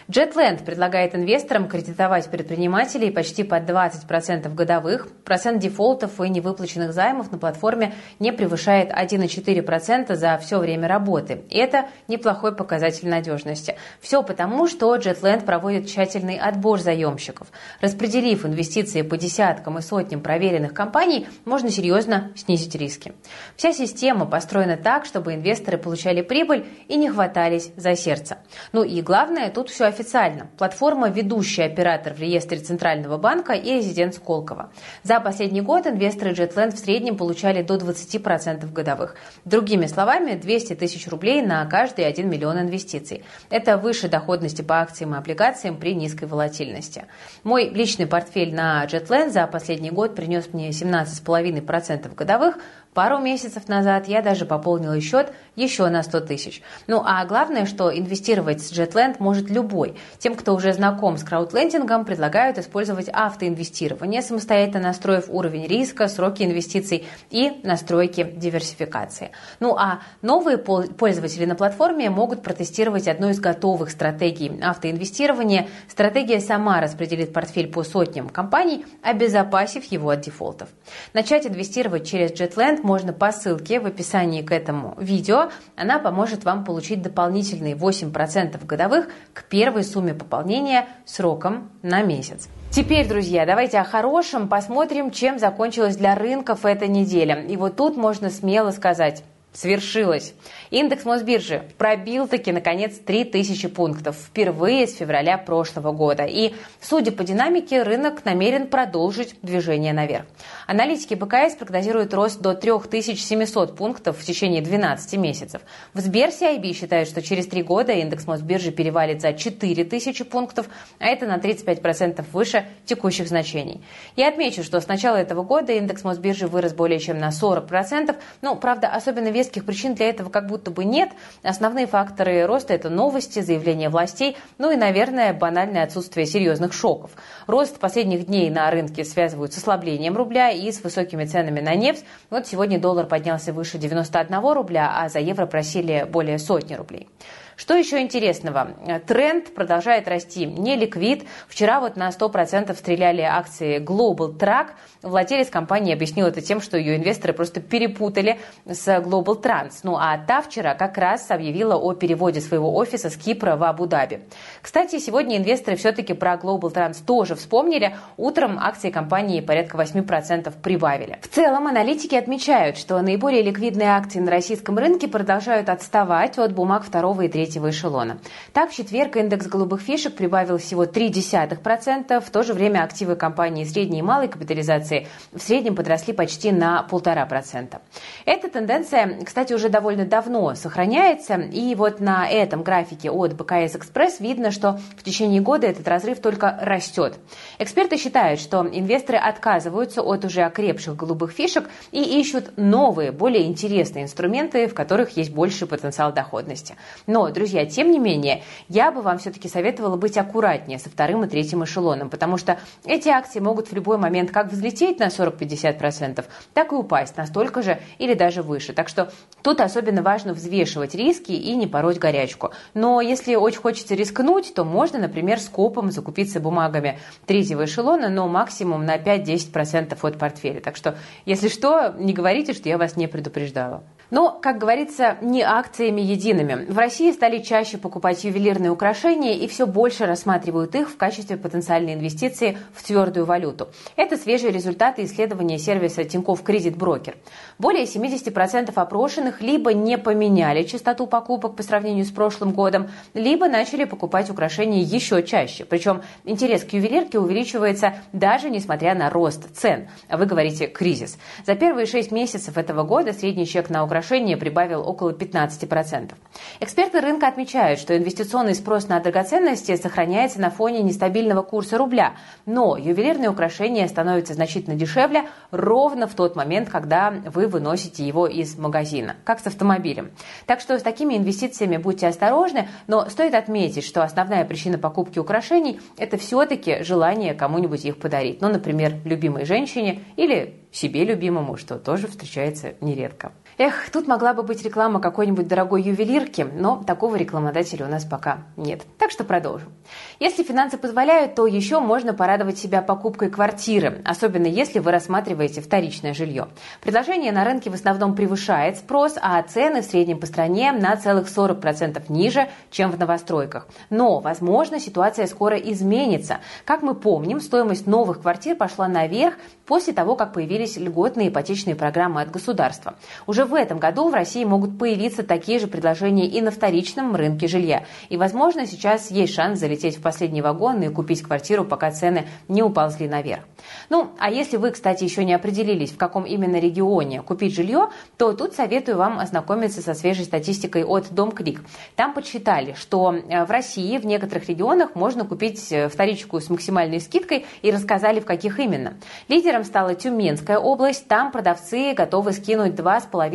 JetLand 0.07 0.63
предлагает 0.63 1.15
инвесторам 1.15 1.67
кредитовать 1.67 2.29
предпринимателей 2.29 3.09
почти 3.09 3.43
под 3.43 3.63
20% 3.67 4.53
годовых. 4.53 5.07
Процент 5.23 5.59
дефолтов 5.59 6.21
и 6.21 6.29
невыплаченных 6.29 6.93
займов 6.93 7.31
на 7.31 7.39
платформе 7.39 7.95
не 8.19 8.31
превышает 8.31 8.91
1,4% 8.91 10.13
за 10.13 10.37
все 10.37 10.59
время 10.59 10.87
работы. 10.87 11.41
Это 11.49 11.87
неплохой 12.07 12.55
показатель 12.55 13.09
надежности. 13.09 13.77
Все 13.99 14.21
потому, 14.21 14.67
что 14.67 14.95
JetLand 14.95 15.43
проводит 15.43 15.87
тщательный 15.87 16.37
отбор 16.37 16.79
заемщиков. 16.79 17.47
Распределив 17.81 18.45
инвестиции 18.45 19.01
по 19.01 19.17
десяткам 19.17 19.79
и 19.79 19.81
сотням 19.81 20.21
проверенных 20.21 20.75
компаний, 20.75 21.27
можно 21.45 21.71
серьезно 21.71 22.31
снизить 22.35 22.75
риски. 22.75 23.13
Вся 23.55 23.73
система 23.73 24.27
построена 24.27 24.77
так, 24.77 25.05
чтобы 25.05 25.33
инвесторы 25.33 25.79
получали 25.79 26.21
прибыль 26.21 26.67
и 26.87 26.95
не 26.95 27.09
хватались 27.09 27.71
за 27.75 27.95
сердце. 27.95 28.37
Ну 28.71 28.83
и 28.83 29.01
главное, 29.01 29.49
тут 29.49 29.69
все 29.69 29.94
официально. 29.95 30.47
Платформа– 30.57 31.09
ведущий 31.09 31.61
оператор 31.61 32.13
в 32.13 32.19
реестре 32.19 32.59
Центрального 32.59 33.17
банка 33.17 33.53
и 33.53 33.77
резидент 33.77 34.15
Сколково. 34.15 34.69
За 35.03 35.19
последний 35.19 35.61
год 35.61 35.87
инвесторы 35.87 36.31
JetLand 36.31 36.75
в 36.75 36.79
среднем 36.79 37.15
получали 37.15 37.63
до 37.63 37.75
20% 37.75 38.71
годовых. 38.71 39.15
Другими 39.45 39.87
словами, 39.87 40.35
200 40.35 40.75
тысяч 40.75 41.07
рублей 41.07 41.41
на 41.41 41.65
каждый 41.65 42.05
1 42.05 42.29
миллион 42.29 42.59
инвестиций. 42.59 43.23
Это 43.49 43.77
выше 43.77 44.09
доходности 44.09 44.61
по 44.61 44.81
акциям 44.81 45.15
и 45.15 45.17
облигациям 45.17 45.77
при 45.77 45.95
низкой 45.95 46.25
волатильности. 46.25 47.05
Мой 47.43 47.69
личный 47.69 48.07
портфель 48.07 48.53
на 48.53 48.85
JetLand 48.85 49.29
за 49.29 49.47
последний 49.47 49.91
год 49.91 50.15
принес 50.15 50.49
мне 50.51 50.69
17,5% 50.69 52.13
годовых, 52.15 52.57
Пару 52.95 53.19
месяцев 53.19 53.67
назад 53.67 54.07
я 54.07 54.21
даже 54.21 54.45
пополнила 54.45 55.01
счет 55.01 55.33
еще 55.57 55.89
на 55.89 56.01
100 56.01 56.21
тысяч. 56.21 56.61
Ну 56.87 57.03
а 57.05 57.25
главное, 57.25 57.65
что 57.65 57.93
инвестировать 57.93 58.61
с 58.61 58.71
JetLand 58.71 59.17
может 59.19 59.49
любой. 59.49 59.97
Тем, 60.17 60.33
кто 60.33 60.55
уже 60.55 60.71
знаком 60.71 61.17
с 61.17 61.23
краудлендингом, 61.25 62.05
предлагают 62.05 62.57
использовать 62.57 63.09
автоинвестирование, 63.11 64.21
самостоятельно 64.21 64.87
настроив 64.87 65.25
уровень 65.27 65.67
риска, 65.67 66.07
сроки 66.07 66.43
инвестиций 66.43 67.05
и 67.31 67.59
настройки 67.63 68.23
диверсификации. 68.23 69.31
Ну 69.59 69.75
а 69.75 69.99
новые 70.21 70.57
пользователи 70.57 71.43
на 71.43 71.55
платформе 71.55 72.09
могут 72.09 72.43
протестировать 72.43 73.09
одну 73.09 73.27
из 73.27 73.41
готовых 73.41 73.89
стратегий 73.89 74.57
автоинвестирования. 74.61 75.67
Стратегия 75.89 76.39
сама 76.39 76.79
распределит 76.79 77.33
портфель 77.33 77.67
по 77.69 77.83
сотням 77.83 78.29
компаний, 78.29 78.85
обезопасив 79.03 79.83
его 79.91 80.11
от 80.11 80.21
дефолтов. 80.21 80.69
Начать 81.13 81.45
инвестировать 81.45 82.07
через 82.07 82.31
JetLand 82.31 82.84
можно 82.85 83.11
по 83.11 83.31
ссылке 83.31 83.79
в 83.81 83.85
описании 83.87 84.41
к 84.41 84.51
этому 84.51 84.95
видео. 84.97 85.49
Она 85.75 85.99
поможет 85.99 86.45
вам 86.45 86.63
получить 86.63 87.01
дополнительные 87.01 87.75
8% 87.75 88.63
годовых 88.65 89.09
к 89.33 89.43
первой 89.45 89.83
сумме 89.83 90.13
пополнения 90.13 90.87
сроком 91.05 91.71
на 91.81 92.03
месяц. 92.03 92.47
Теперь, 92.69 93.07
друзья, 93.07 93.45
давайте 93.45 93.79
о 93.79 93.83
хорошем 93.83 94.47
посмотрим, 94.47 95.11
чем 95.11 95.39
закончилась 95.39 95.97
для 95.97 96.13
рынков 96.13 96.65
эта 96.65 96.87
неделя. 96.87 97.41
И 97.41 97.57
вот 97.57 97.75
тут 97.75 97.97
можно 97.97 98.29
смело 98.29 98.71
сказать 98.71 99.23
свершилось. 99.55 100.33
Индекс 100.69 101.05
Мосбиржи 101.05 101.63
пробил 101.77 102.27
таки, 102.27 102.51
наконец, 102.51 102.97
3000 102.97 103.69
пунктов 103.69 104.17
впервые 104.17 104.87
с 104.87 104.95
февраля 104.95 105.37
прошлого 105.37 105.91
года. 105.91 106.25
И, 106.25 106.53
судя 106.81 107.11
по 107.11 107.23
динамике, 107.23 107.83
рынок 107.83 108.25
намерен 108.25 108.67
продолжить 108.67 109.35
движение 109.41 109.93
наверх. 109.93 110.25
Аналитики 110.67 111.13
БКС 111.13 111.55
прогнозируют 111.55 112.13
рост 112.13 112.41
до 112.41 112.53
3700 112.53 113.77
пунктов 113.77 114.17
в 114.17 114.25
течение 114.25 114.61
12 114.61 115.13
месяцев. 115.17 115.61
В 115.93 115.99
Сбер 115.99 116.29
CIB 116.29 116.73
считают, 116.73 117.07
что 117.07 117.21
через 117.21 117.47
три 117.47 117.63
года 117.63 117.93
индекс 117.93 118.27
Мосбиржи 118.27 118.71
перевалит 118.71 119.21
за 119.21 119.33
4000 119.33 120.23
пунктов, 120.25 120.67
а 120.99 121.07
это 121.07 121.25
на 121.25 121.37
35% 121.37 122.25
выше 122.33 122.65
текущих 122.85 123.27
значений. 123.27 123.81
Я 124.15 124.27
отмечу, 124.29 124.63
что 124.63 124.81
с 124.81 124.87
начала 124.87 125.15
этого 125.15 125.43
года 125.43 125.71
индекс 125.71 126.03
Мосбиржи 126.03 126.47
вырос 126.47 126.73
более 126.73 126.99
чем 126.99 127.19
на 127.19 127.29
40%. 127.29 128.15
Ну, 128.41 128.55
правда, 128.57 128.89
особенно 128.89 129.29
вес 129.29 129.44
веских 129.45 129.65
причин 129.65 129.95
для 129.95 130.09
этого 130.09 130.29
как 130.29 130.47
будто 130.47 130.71
бы 130.71 130.85
нет. 130.85 131.09
Основные 131.43 131.87
факторы 131.87 132.45
роста– 132.45 132.73
это 132.75 132.89
новости, 132.89 133.39
заявления 133.39 133.89
властей, 133.89 134.37
ну 134.57 134.71
и, 134.71 134.75
наверное, 134.75 135.33
банальное 135.33 135.83
отсутствие 135.83 136.25
серьезных 136.25 136.73
шоков. 136.73 137.11
Рост 137.47 137.79
последних 137.79 138.25
дней 138.25 138.49
на 138.49 138.69
рынке 138.71 139.05
связывают 139.05 139.53
с 139.53 139.57
ослаблением 139.57 140.17
рубля 140.17 140.49
и 140.49 140.71
с 140.71 140.83
высокими 140.83 141.25
ценами 141.25 141.61
на 141.61 141.75
нефть. 141.75 142.05
Вот 142.29 142.47
сегодня 142.47 142.79
доллар 142.79 143.05
поднялся 143.05 143.53
выше 143.53 143.77
91 143.77 144.53
рубля, 144.53 144.91
а 144.97 145.09
за 145.09 145.19
евро 145.19 145.45
просили 145.45 146.07
более 146.09 146.39
сотни 146.39 146.73
рублей. 146.73 147.07
Что 147.55 147.73
еще 147.73 148.01
интересного? 148.01 148.75
Тренд 149.07 149.53
продолжает 149.55 150.07
расти. 150.09 150.45
Не 150.45 150.75
ликвид. 150.75 151.25
Вчера 151.47 151.79
вот 151.79 151.95
на 151.95 152.09
100% 152.09 152.75
стреляли 152.75 153.21
акции 153.21 153.79
Global 153.79 154.37
Track. 154.37 154.71
Владелец 155.01 155.49
компании 155.49 155.93
объяснил 155.93 156.27
это 156.27 156.41
тем, 156.41 156.59
что 156.59 156.77
ее 156.77 156.97
инвесторы 156.97 157.33
просто 157.33 157.61
перепутали 157.61 158.39
с 158.65 158.85
Global 158.87 159.41
Trans. 159.41 159.71
Ну 159.83 159.95
а 159.95 160.17
та 160.17 160.41
вчера 160.41 160.75
как 160.75 160.97
раз 160.97 161.31
объявила 161.31 161.77
о 161.77 161.93
переводе 161.93 162.41
своего 162.41 162.75
офиса 162.75 163.09
с 163.09 163.15
Кипра 163.15 163.55
в 163.55 163.63
Абу-Даби. 163.63 164.23
Кстати, 164.61 164.99
сегодня 164.99 165.37
инвесторы 165.37 165.77
все-таки 165.77 166.13
про 166.13 166.33
Global 166.33 166.73
Trans 166.73 166.97
тоже 167.05 167.35
вспомнили. 167.35 167.95
Утром 168.17 168.59
акции 168.59 168.89
компании 168.89 169.39
порядка 169.39 169.77
8% 169.77 170.51
прибавили. 170.61 171.19
В 171.21 171.29
целом 171.29 171.67
аналитики 171.67 172.15
отмечают, 172.15 172.77
что 172.77 173.01
наиболее 173.01 173.43
ликвидные 173.43 173.91
акции 173.91 174.19
на 174.19 174.29
российском 174.29 174.77
рынке 174.77 175.07
продолжают 175.07 175.69
отставать 175.69 176.37
от 176.37 176.53
бумаг 176.53 176.83
второго 176.83 177.21
и 177.21 177.27
третьего 177.29 177.44
третьего 177.45 177.69
эшелона. 177.69 178.17
Так, 178.53 178.71
в 178.71 178.75
четверг 178.75 179.17
индекс 179.17 179.45
голубых 179.45 179.79
фишек 179.79 180.15
прибавил 180.15 180.57
всего 180.57 180.85
0,3%. 180.85 182.19
В 182.19 182.29
то 182.31 182.41
же 182.41 182.53
время 182.53 182.83
активы 182.83 183.15
компании 183.15 183.65
средней 183.65 183.99
и 183.99 184.01
малой 184.01 184.27
капитализации 184.27 185.07
в 185.31 185.39
среднем 185.39 185.75
подросли 185.75 186.11
почти 186.11 186.51
на 186.51 186.83
1,5%. 186.89 187.77
Эта 188.25 188.49
тенденция, 188.49 189.19
кстати, 189.23 189.53
уже 189.53 189.69
довольно 189.69 190.05
давно 190.05 190.55
сохраняется. 190.55 191.35
И 191.35 191.75
вот 191.75 191.99
на 191.99 192.27
этом 192.27 192.63
графике 192.63 193.11
от 193.11 193.33
БКС 193.33 193.75
Экспресс 193.75 194.19
видно, 194.19 194.49
что 194.49 194.79
в 194.97 195.03
течение 195.03 195.41
года 195.41 195.67
этот 195.67 195.87
разрыв 195.87 196.19
только 196.19 196.57
растет. 196.59 197.19
Эксперты 197.59 197.97
считают, 197.97 198.39
что 198.39 198.65
инвесторы 198.65 199.19
отказываются 199.19 200.01
от 200.01 200.25
уже 200.25 200.41
окрепших 200.41 200.95
голубых 200.95 201.31
фишек 201.31 201.69
и 201.91 202.01
ищут 202.19 202.57
новые, 202.57 203.11
более 203.11 203.43
интересные 203.43 204.05
инструменты, 204.05 204.67
в 204.67 204.73
которых 204.73 205.15
есть 205.15 205.31
больший 205.31 205.67
потенциал 205.67 206.11
доходности. 206.11 206.75
Но 207.05 207.29
друзья, 207.35 207.65
тем 207.67 207.91
не 207.91 207.99
менее, 207.99 208.41
я 208.67 208.91
бы 208.91 209.03
вам 209.03 209.19
все-таки 209.19 209.47
советовала 209.47 209.95
быть 209.95 210.17
аккуратнее 210.17 210.79
со 210.79 210.89
вторым 210.89 211.23
и 211.23 211.27
третьим 211.27 211.63
эшелоном, 211.63 212.09
потому 212.09 212.37
что 212.37 212.57
эти 212.85 213.09
акции 213.09 213.39
могут 213.39 213.67
в 213.67 213.73
любой 213.73 213.99
момент 213.99 214.31
как 214.31 214.51
взлететь 214.51 214.99
на 214.99 215.07
40-50%, 215.07 216.25
так 216.53 216.71
и 216.71 216.75
упасть 216.75 217.17
настолько 217.17 217.61
же 217.61 217.79
или 217.99 218.15
даже 218.15 218.41
выше. 218.41 218.73
Так 218.73 218.89
что 218.89 219.11
тут 219.43 219.61
особенно 219.61 220.01
важно 220.01 220.33
взвешивать 220.33 220.95
риски 220.95 221.33
и 221.33 221.55
не 221.55 221.67
пороть 221.67 221.99
горячку. 221.99 222.51
Но 222.73 223.01
если 223.01 223.35
очень 223.35 223.59
хочется 223.59 223.93
рискнуть, 223.93 224.53
то 224.55 224.63
можно, 224.63 224.97
например, 224.97 225.39
скопом 225.39 225.91
закупиться 225.91 226.39
бумагами 226.39 226.97
третьего 227.27 227.65
эшелона, 227.65 228.09
но 228.09 228.27
максимум 228.27 228.85
на 228.85 228.97
5-10% 228.97 229.97
от 230.01 230.17
портфеля. 230.17 230.61
Так 230.61 230.75
что, 230.75 230.97
если 231.25 231.49
что, 231.49 231.93
не 231.97 232.13
говорите, 232.13 232.53
что 232.53 232.69
я 232.69 232.77
вас 232.77 232.95
не 232.95 233.07
предупреждала. 233.07 233.83
Но, 234.11 234.37
как 234.41 234.59
говорится, 234.59 235.17
не 235.21 235.41
акциями 235.41 236.01
едиными. 236.01 236.65
В 236.65 236.77
России 236.77 237.11
стали 237.11 237.39
чаще 237.39 237.77
покупать 237.77 238.23
ювелирные 238.23 238.71
украшения 238.71 239.33
и 239.33 239.47
все 239.47 239.65
больше 239.65 240.05
рассматривают 240.05 240.75
их 240.75 240.89
в 240.89 240.97
качестве 240.97 241.37
потенциальной 241.37 241.95
инвестиции 241.95 242.57
в 242.73 242.83
твердую 242.83 243.25
валюту. 243.25 243.69
Это 243.95 244.17
свежие 244.17 244.51
результаты 244.51 245.03
исследования 245.03 245.57
сервиса 245.57 246.03
Тинькофф 246.03 246.43
Кредит 246.43 246.77
Брокер. 246.77 247.17
Более 247.57 247.85
70% 247.85 248.71
опрошенных 248.75 249.41
либо 249.41 249.73
не 249.73 249.97
поменяли 249.97 250.63
частоту 250.63 251.07
покупок 251.07 251.55
по 251.55 251.63
сравнению 251.63 252.05
с 252.05 252.11
прошлым 252.11 252.51
годом, 252.51 252.89
либо 253.13 253.47
начали 253.47 253.85
покупать 253.85 254.29
украшения 254.29 254.81
еще 254.81 255.23
чаще. 255.23 255.65
Причем 255.65 256.03
интерес 256.23 256.63
к 256.63 256.73
ювелирке 256.73 257.19
увеличивается 257.19 257.95
даже 258.13 258.49
несмотря 258.49 258.93
на 258.93 259.09
рост 259.09 259.55
цен. 259.55 259.87
А 260.09 260.17
вы 260.17 260.25
говорите 260.25 260.67
кризис. 260.67 261.17
За 261.45 261.55
первые 261.55 261.87
6 261.87 262.11
месяцев 262.11 262.57
этого 262.57 262.83
года 262.83 263.11
средний 263.11 263.47
чек 263.47 263.69
на 263.69 263.83
украшения 263.83 263.95
украшения 264.05 264.37
прибавил 264.37 264.87
около 264.87 265.11
15%. 265.11 266.13
Эксперты 266.59 267.01
рынка 267.01 267.27
отмечают, 267.27 267.79
что 267.79 267.97
инвестиционный 267.97 268.53
спрос 268.53 268.87
на 268.87 268.99
драгоценности 268.99 269.75
сохраняется 269.75 270.39
на 270.39 270.51
фоне 270.51 270.83
нестабильного 270.83 271.41
курса 271.41 271.79
рубля, 271.79 272.13
но 272.45 272.77
ювелирные 272.77 273.31
украшения 273.31 273.87
становятся 273.87 274.35
значительно 274.35 274.75
дешевле 274.75 275.23
ровно 275.49 276.07
в 276.07 276.13
тот 276.13 276.35
момент, 276.35 276.69
когда 276.69 277.11
вы 277.33 277.47
выносите 277.47 278.05
его 278.05 278.27
из 278.27 278.57
магазина, 278.59 279.15
как 279.23 279.39
с 279.39 279.47
автомобилем. 279.47 280.11
Так 280.45 280.59
что 280.59 280.77
с 280.77 280.83
такими 280.83 281.17
инвестициями 281.17 281.77
будьте 281.77 282.07
осторожны, 282.07 282.69
но 282.85 283.09
стоит 283.09 283.33
отметить, 283.33 283.83
что 283.83 284.03
основная 284.03 284.45
причина 284.45 284.77
покупки 284.77 285.17
украшений– 285.17 285.79
это 285.97 286.17
все-таки 286.17 286.83
желание 286.83 287.33
кому-нибудь 287.33 287.85
их 287.85 287.97
подарить. 287.97 288.39
Ну, 288.41 288.49
например, 288.49 288.93
любимой 289.03 289.45
женщине 289.45 290.01
или 290.15 290.59
себе 290.71 291.05
любимому, 291.05 291.57
что 291.57 291.79
тоже 291.79 292.07
встречается 292.07 292.75
нередко. 292.81 293.31
Эх, 293.57 293.89
тут 293.89 294.05
могла 294.05 294.33
бы 294.33 294.43
быть 294.43 294.61
реклама 294.65 294.99
какой-нибудь 294.99 295.47
дорогой 295.47 295.81
ювелирки, 295.81 296.41
но 296.41 296.83
такого 296.83 297.15
рекламодателя 297.15 297.85
у 297.85 297.89
нас 297.89 298.03
пока 298.03 298.39
нет. 298.57 298.81
Так 298.99 299.11
что 299.11 299.23
продолжим. 299.23 299.71
Если 300.19 300.43
финансы 300.43 300.77
позволяют, 300.77 301.35
то 301.35 301.47
еще 301.47 301.79
можно 301.79 302.13
порадовать 302.13 302.57
себя 302.57 302.81
покупкой 302.81 303.29
квартиры, 303.29 304.01
особенно 304.03 304.47
если 304.47 304.79
вы 304.79 304.91
рассматриваете 304.91 305.61
вторичное 305.61 306.13
жилье. 306.13 306.49
Предложение 306.81 307.31
на 307.31 307.45
рынке 307.45 307.69
в 307.69 307.75
основном 307.75 308.13
превышает 308.13 308.77
спрос, 308.77 309.15
а 309.21 309.41
цены 309.43 309.81
в 309.81 309.85
среднем 309.85 310.19
по 310.19 310.25
стране 310.25 310.73
на 310.73 310.93
целых 310.97 311.27
40% 311.27 312.03
ниже, 312.09 312.49
чем 312.71 312.91
в 312.91 312.99
новостройках. 312.99 313.67
Но, 313.89 314.19
возможно, 314.19 314.81
ситуация 314.81 315.27
скоро 315.27 315.55
изменится. 315.55 316.39
Как 316.65 316.81
мы 316.81 316.93
помним, 316.93 317.39
стоимость 317.39 317.87
новых 317.87 318.21
квартир 318.21 318.57
пошла 318.57 318.89
наверх 318.89 319.35
после 319.65 319.93
того, 319.93 320.17
как 320.17 320.33
появились 320.33 320.75
льготные 320.75 321.29
ипотечные 321.29 321.75
программы 321.75 322.21
от 322.21 322.31
государства. 322.31 322.95
Уже 323.27 323.44
в 323.45 323.53
этом 323.53 323.79
году 323.79 324.09
в 324.09 324.13
России 324.13 324.43
могут 324.43 324.77
появиться 324.77 325.23
такие 325.23 325.59
же 325.59 325.67
предложения 325.67 326.27
и 326.27 326.41
на 326.41 326.51
вторичном 326.51 327.15
рынке 327.15 327.47
жилья. 327.47 327.85
И, 328.09 328.17
возможно, 328.17 328.65
сейчас 328.65 329.11
есть 329.11 329.33
шанс 329.33 329.59
залететь 329.59 329.97
в 329.97 330.01
последний 330.01 330.41
вагон 330.41 330.81
и 330.81 330.89
купить 330.89 331.21
квартиру, 331.21 331.65
пока 331.65 331.91
цены 331.91 332.27
не 332.47 332.63
уползли 332.63 333.07
наверх. 333.07 333.43
Ну, 333.89 334.11
а 334.19 334.29
если 334.29 334.57
вы, 334.57 334.71
кстати, 334.71 335.03
еще 335.03 335.23
не 335.23 335.33
определились, 335.33 335.91
в 335.91 335.97
каком 335.97 336.23
именно 336.23 336.57
регионе 336.59 337.21
купить 337.21 337.55
жилье, 337.55 337.89
то 338.17 338.33
тут 338.33 338.53
советую 338.53 338.97
вам 338.97 339.19
ознакомиться 339.19 339.81
со 339.81 339.93
свежей 339.93 340.25
статистикой 340.25 340.83
от 340.83 341.11
Домклик. 341.11 341.61
Там 341.95 342.13
подсчитали, 342.13 342.73
что 342.73 343.13
э, 343.13 343.45
в 343.45 343.51
России 343.51 343.97
в 343.97 344.05
некоторых 344.05 344.47
регионах 344.49 344.95
можно 344.95 345.25
купить 345.25 345.71
э, 345.71 345.89
вторичку 345.89 346.39
с 346.39 346.49
максимальной 346.49 346.99
скидкой 346.99 347.45
и 347.61 347.71
рассказали, 347.71 348.19
в 348.19 348.25
каких 348.25 348.59
именно. 348.59 348.95
Лидером 349.27 349.63
стала 349.63 349.95
Тюменская 349.95 350.59
область. 350.59 351.07
Там 351.07 351.31
продавцы 351.31 351.93
готовы 351.93 352.33
скинуть 352.33 352.73
2,5% 352.73 353.34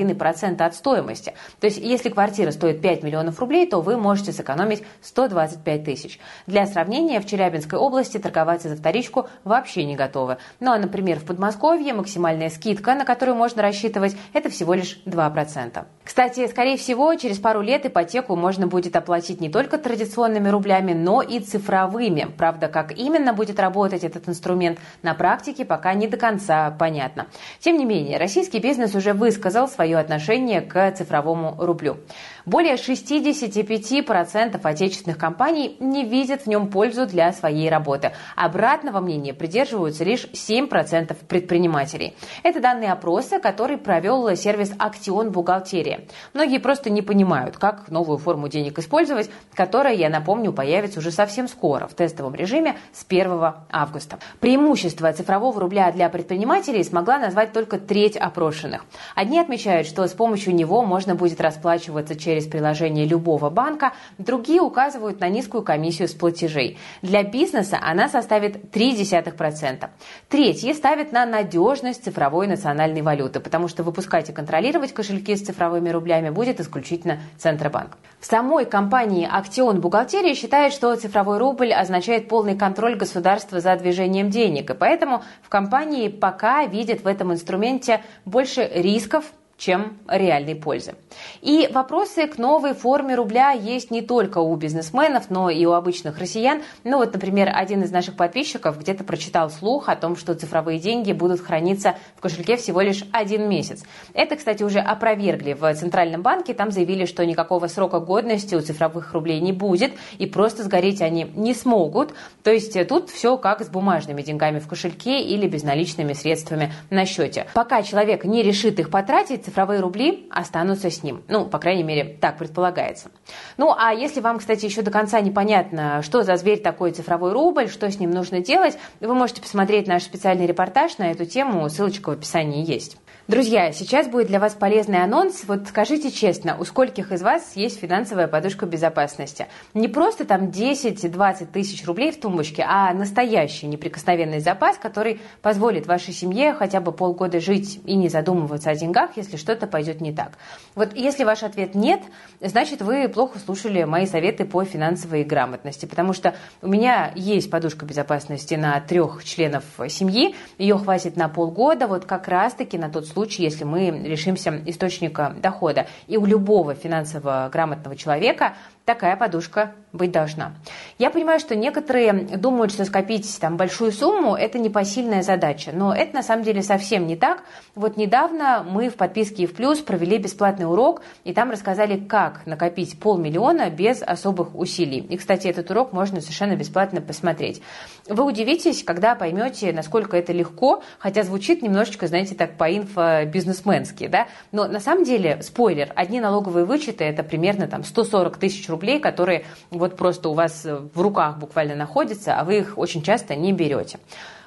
от 0.66 0.75
стоимости. 0.75 1.35
То 1.61 1.66
есть, 1.66 1.78
если 1.78 2.09
квартира 2.09 2.50
стоит 2.50 2.80
5 2.80 3.02
миллионов 3.02 3.38
рублей, 3.40 3.66
то 3.69 3.80
вы 3.80 3.97
можете 3.97 4.33
сэкономить 4.33 4.83
125 5.02 5.85
тысяч. 5.85 6.19
Для 6.47 6.66
сравнения, 6.66 7.21
в 7.21 7.26
Челябинской 7.26 7.78
области 7.78 8.19
торговаться 8.19 8.69
за 8.69 8.76
вторичку 8.76 9.28
вообще 9.45 9.85
не 9.85 9.97
готовы. 9.97 10.38
Ну 10.61 10.71
а, 10.71 10.78
например, 10.78 11.19
в 11.19 11.25
Подмосковье 11.25 11.92
максимальная 11.95 12.50
скидка, 12.50 12.95
на 12.95 13.04
которую 13.04 13.37
можно 13.37 13.62
рассчитывать, 13.62 14.16
это 14.33 14.50
всего 14.50 14.75
лишь 14.75 15.00
2%. 15.07 15.85
Кстати, 16.04 16.47
скорее 16.49 16.76
всего, 16.76 17.14
через 17.14 17.38
пару 17.38 17.61
лет 17.61 17.87
ипотеку 17.87 18.37
можно 18.37 18.66
будет 18.66 18.97
оплатить 18.97 19.40
не 19.40 19.49
только 19.49 19.78
традиционными 19.78 20.49
рублями, 20.49 20.92
но 20.92 21.23
и 21.23 21.40
цифровыми. 21.40 22.28
Правда, 22.37 22.69
как 22.69 22.92
именно 22.97 23.33
будет 23.33 23.61
работать 23.61 24.04
этот 24.04 24.28
инструмент 24.28 24.78
на 25.02 25.14
практике, 25.14 25.64
пока 25.64 25.95
не 25.95 26.09
до 26.09 26.16
конца 26.16 26.71
понятно. 26.71 27.26
Тем 27.61 27.76
не 27.76 27.85
менее, 27.85 28.19
российский 28.19 28.59
бизнес 28.59 28.95
уже 28.95 29.12
высказал 29.12 29.69
свое 29.69 29.90
отношение 29.99 30.61
к 30.61 30.93
цифровому 30.93 31.57
рублю. 31.59 31.99
Более 32.47 32.75
65% 32.75 34.61
отечественных 34.63 35.19
компаний 35.19 35.77
не 35.81 36.05
видят 36.05 36.43
в 36.43 36.47
нем 36.47 36.69
пользу 36.69 37.07
для 37.07 37.33
своей 37.33 37.69
работы. 37.69 38.13
Обратного 38.37 39.01
мнения 39.01 39.35
придерживаются 39.35 40.05
лишь 40.05 40.27
7% 40.27 41.17
предпринимателей. 41.27 42.15
Это 42.43 42.61
данные 42.61 42.93
опроса, 42.93 43.39
который 43.41 43.77
провел 43.77 44.35
сервис 44.37 44.73
«Актион 44.79 45.31
Бухгалтерия». 45.31 46.07
Многие 46.35 46.59
просто 46.59 46.91
не 46.91 47.03
понимают, 47.03 47.57
как 47.57 47.91
новую 47.91 48.19
форму 48.19 48.49
денег 48.49 48.79
использовать, 48.79 49.31
которая, 49.55 49.95
я 49.95 50.09
напомню, 50.09 50.53
появится 50.53 50.99
уже 50.99 51.11
совсем 51.11 51.49
скоро 51.49 51.87
в 51.87 51.95
тестовом 51.95 52.35
режиме 52.35 52.77
с 52.93 53.05
1 53.09 53.31
августа. 53.71 54.19
Преимущество 54.41 55.13
цифрового 55.13 55.61
рубля 55.61 55.91
для 55.93 56.09
предпринимателей 56.09 56.85
смогла 56.85 57.19
назвать 57.19 57.53
только 57.53 57.79
треть 57.79 58.17
опрошенных. 58.17 58.85
Одни 59.15 59.39
отмечают, 59.39 59.87
что 59.87 60.07
с 60.07 60.13
помощью 60.13 60.55
него 60.55 60.83
можно 60.83 61.15
будет 61.15 61.41
расплачиваться 61.41 62.17
через 62.17 62.30
через 62.31 62.47
приложение 62.47 63.07
любого 63.07 63.51
банка, 63.51 63.93
другие 64.19 64.61
указывают 64.61 65.19
на 65.19 65.29
низкую 65.29 65.65
комиссию 65.65 66.07
с 66.07 66.13
платежей. 66.13 66.79
Для 67.03 67.25
бизнеса 67.25 67.77
она 67.83 68.09
составит 68.09 68.73
0,3%. 68.73 69.89
Третьи 70.29 70.73
ставят 70.73 71.11
на 71.11 71.27
надежность 71.27 72.05
цифровой 72.05 72.47
национальной 72.47 73.03
валюты, 73.03 73.41
потому 73.41 73.67
что 73.67 73.83
выпускать 73.83 74.31
и 74.31 74.33
контролировать 74.33 74.93
кошельки 74.93 75.35
с 75.35 75.43
цифровыми 75.43 75.91
рублями 75.91 76.31
будет 76.31 76.61
исключительно 76.61 77.19
Центробанк. 77.37 77.99
В 78.21 78.27
самой 78.27 78.65
компании 78.65 79.29
«Актион 79.29 79.81
Бухгалтерия» 79.81 80.37
считает, 80.37 80.73
что 80.73 80.95
цифровой 80.95 81.39
рубль 81.39 81.73
означает 81.73 82.29
полный 82.29 82.57
контроль 82.57 82.95
государства 82.95 83.59
за 83.59 83.75
движением 83.75 84.31
денег, 84.31 84.71
и 84.71 84.75
поэтому 84.75 85.25
в 85.43 85.49
компании 85.49 86.09
пока 86.09 86.65
видят 86.67 87.03
в 87.03 87.09
этом 87.09 87.33
инструменте 87.33 88.03
больше 88.25 88.71
рисков, 88.73 89.25
чем 89.61 89.99
реальной 90.09 90.55
пользы. 90.55 90.95
И 91.43 91.69
вопросы 91.71 92.26
к 92.26 92.38
новой 92.38 92.73
форме 92.73 93.14
рубля 93.14 93.50
есть 93.50 93.90
не 93.90 94.00
только 94.00 94.38
у 94.38 94.57
бизнесменов, 94.57 95.29
но 95.29 95.50
и 95.50 95.67
у 95.67 95.73
обычных 95.73 96.19
россиян. 96.19 96.62
Ну 96.83 96.97
вот, 96.97 97.12
например, 97.12 97.50
один 97.55 97.83
из 97.83 97.90
наших 97.90 98.17
подписчиков 98.17 98.79
где-то 98.79 99.05
прочитал 99.05 99.50
слух 99.50 99.90
о 99.90 99.97
том, 99.97 100.17
что 100.17 100.35
цифровые 100.35 100.79
деньги 100.79 101.12
будут 101.12 101.43
храниться 101.43 101.97
в 102.17 102.23
кошельке 102.23 102.57
всего 102.57 102.81
лишь 102.81 103.05
один 103.12 103.50
месяц. 103.50 103.83
Это, 104.14 104.37
кстати, 104.37 104.62
уже 104.62 104.79
опровергли 104.79 105.52
в 105.52 105.75
Центральном 105.75 106.23
банке. 106.23 106.55
Там 106.55 106.71
заявили, 106.71 107.05
что 107.05 107.26
никакого 107.26 107.67
срока 107.67 108.00
годности 108.00 108.55
у 108.55 108.62
цифровых 108.62 109.12
рублей 109.12 109.40
не 109.40 109.52
будет, 109.52 109.93
и 110.17 110.25
просто 110.25 110.64
сгореть 110.64 111.02
они 111.02 111.31
не 111.35 111.52
смогут. 111.52 112.14
То 112.43 112.50
есть 112.50 112.88
тут 112.88 113.11
все 113.11 113.37
как 113.37 113.62
с 113.62 113.69
бумажными 113.69 114.23
деньгами 114.23 114.59
в 114.59 114.67
кошельке 114.67 115.21
или 115.21 115.47
безналичными 115.47 116.14
средствами 116.14 116.73
на 116.88 117.05
счете. 117.05 117.47
Пока 117.52 117.83
человек 117.83 118.25
не 118.25 118.43
решит 118.43 118.81
их 118.81 118.90
потратить, 118.90 119.50
цифровые 119.50 119.80
рубли 119.80 120.28
останутся 120.30 120.90
с 120.90 121.02
ним. 121.02 121.23
Ну, 121.28 121.45
по 121.47 121.59
крайней 121.59 121.83
мере, 121.83 122.16
так 122.21 122.38
предполагается. 122.38 123.11
Ну, 123.57 123.75
а 123.76 123.92
если 123.92 124.21
вам, 124.21 124.38
кстати, 124.38 124.64
еще 124.64 124.83
до 124.83 124.92
конца 124.92 125.21
непонятно, 125.21 126.02
что 126.02 126.23
за 126.23 126.37
зверь 126.37 126.61
такой 126.61 126.92
цифровой 126.92 127.33
рубль, 127.33 127.69
что 127.69 127.90
с 127.90 127.99
ним 127.99 128.11
нужно 128.12 128.40
делать, 128.40 128.78
вы 129.00 129.14
можете 129.14 129.42
посмотреть 129.42 129.88
наш 129.88 130.04
специальный 130.04 130.47
репортаж 130.47 130.99
на 130.99 131.11
эту 131.11 131.26
тему, 131.26 131.69
ссылочка 131.69 132.11
в 132.11 132.12
описании 132.12 132.64
есть. 132.64 132.97
Друзья, 133.30 133.71
сейчас 133.71 134.09
будет 134.09 134.26
для 134.26 134.40
вас 134.40 134.54
полезный 134.54 135.04
анонс. 135.04 135.45
Вот 135.47 135.69
скажите 135.69 136.11
честно, 136.11 136.57
у 136.59 136.64
скольких 136.64 137.12
из 137.12 137.23
вас 137.23 137.52
есть 137.54 137.78
финансовая 137.78 138.26
подушка 138.26 138.66
безопасности? 138.66 139.47
Не 139.73 139.87
просто 139.87 140.25
там 140.25 140.47
10-20 140.47 141.47
тысяч 141.47 141.87
рублей 141.87 142.11
в 142.11 142.19
тумбочке, 142.19 142.64
а 142.66 142.92
настоящий 142.92 143.69
неприкосновенный 143.69 144.40
запас, 144.40 144.78
который 144.78 145.21
позволит 145.42 145.87
вашей 145.87 146.12
семье 146.12 146.54
хотя 146.54 146.80
бы 146.80 146.90
полгода 146.90 147.38
жить 147.38 147.80
и 147.85 147.95
не 147.95 148.09
задумываться 148.09 148.71
о 148.71 148.75
деньгах, 148.75 149.11
если 149.16 149.37
что-то 149.41 149.67
пойдет 149.67 150.01
не 150.01 150.13
так. 150.13 150.33
Вот 150.75 150.95
если 150.95 151.25
ваш 151.25 151.43
ответ 151.43 151.75
нет, 151.75 152.01
значит 152.41 152.83
вы 152.83 153.09
плохо 153.09 153.39
слушали 153.39 153.85
мои 153.85 154.07
советы 154.07 154.45
по 154.45 154.65
финансовой 154.65 155.25
грамотности, 155.25 155.87
потому 155.87 156.13
что 156.13 156.35
у 156.63 156.69
меня 156.69 157.13
есть 157.17 157.51
подушка 157.51 157.85
безопасности 157.85 158.55
на 158.55 158.79
трех 158.81 159.25
членов 159.25 159.65
семьи, 159.89 160.35
ее 160.59 160.79
хватит 160.79 161.17
на 161.17 161.29
полгода, 161.29 161.87
вот 161.87 162.05
как 162.05 162.29
раз-таки 162.29 162.79
на 162.79 162.91
тот 162.91 163.07
случай, 163.07 163.43
если 163.43 163.65
мы 163.65 163.91
решимся 164.05 164.61
источника 164.67 165.35
дохода. 165.41 165.87
И 166.07 166.17
у 166.17 166.27
любого 166.27 166.75
финансово 166.75 167.49
грамотного 167.53 167.97
человека 167.97 168.55
такая 168.85 169.17
подушка 169.17 169.73
быть 169.93 170.13
должна. 170.13 170.53
Я 170.99 171.11
понимаю, 171.11 171.41
что 171.41 171.57
некоторые 171.57 172.13
думают, 172.13 172.73
что 172.73 172.85
скопить 172.85 173.39
там 173.41 173.57
большую 173.57 173.93
сумму– 173.93 174.35
это 174.37 174.59
непосильная 174.59 175.23
задача, 175.23 175.71
но 175.75 175.95
это 175.95 176.15
на 176.15 176.23
самом 176.23 176.45
деле 176.45 176.63
совсем 176.63 177.07
не 177.07 177.17
так. 177.17 177.43
Вот 177.75 177.97
недавно 177.97 178.65
мы 178.69 178.89
в 178.89 178.95
подписке 178.95 179.47
в 179.47 179.55
плюс 179.55 179.79
провели 179.81 180.19
бесплатный 180.19 180.67
урок, 180.67 181.03
и 181.25 181.33
там 181.33 181.51
рассказали, 181.51 181.99
как 181.99 182.47
накопить 182.47 182.99
полмиллиона 183.01 183.71
без 183.71 184.03
особых 184.03 184.55
усилий. 184.55 185.01
И, 185.01 185.17
кстати, 185.17 185.49
этот 185.49 185.71
урок 185.71 185.93
можно 185.93 186.21
совершенно 186.21 186.55
бесплатно 186.55 187.01
посмотреть. 187.01 187.63
Вы 188.09 188.25
удивитесь, 188.25 188.85
когда 188.85 189.15
поймете, 189.15 189.73
насколько 189.73 190.17
это 190.17 190.33
легко, 190.33 190.83
хотя 190.99 191.23
звучит 191.25 191.63
немножечко, 191.63 192.07
знаете, 192.07 192.35
так 192.35 192.57
по 192.57 192.71
инфо 192.71 193.25
бизнесменски, 193.25 194.07
да, 194.07 194.29
но 194.53 194.67
на 194.67 194.81
самом 194.81 195.05
деле, 195.05 195.43
спойлер, 195.43 195.93
одни 195.97 196.21
налоговые 196.21 196.65
вычеты– 196.65 197.05
это 197.07 197.23
примерно 197.23 197.67
там 197.67 197.83
140 197.83 198.37
тысяч 198.37 198.69
рублей, 198.71 199.00
которые 199.00 199.45
вот 199.71 199.97
просто 199.97 200.29
у 200.29 200.35
вас 200.35 200.65
в 200.65 201.00
руках 201.00 201.39
буквально 201.39 201.75
находятся, 201.75 202.39
а 202.39 202.45
вы 202.45 202.59
их 202.59 202.79
очень 202.79 203.03
часто 203.03 203.35
не 203.35 203.53
берете. 203.53 203.99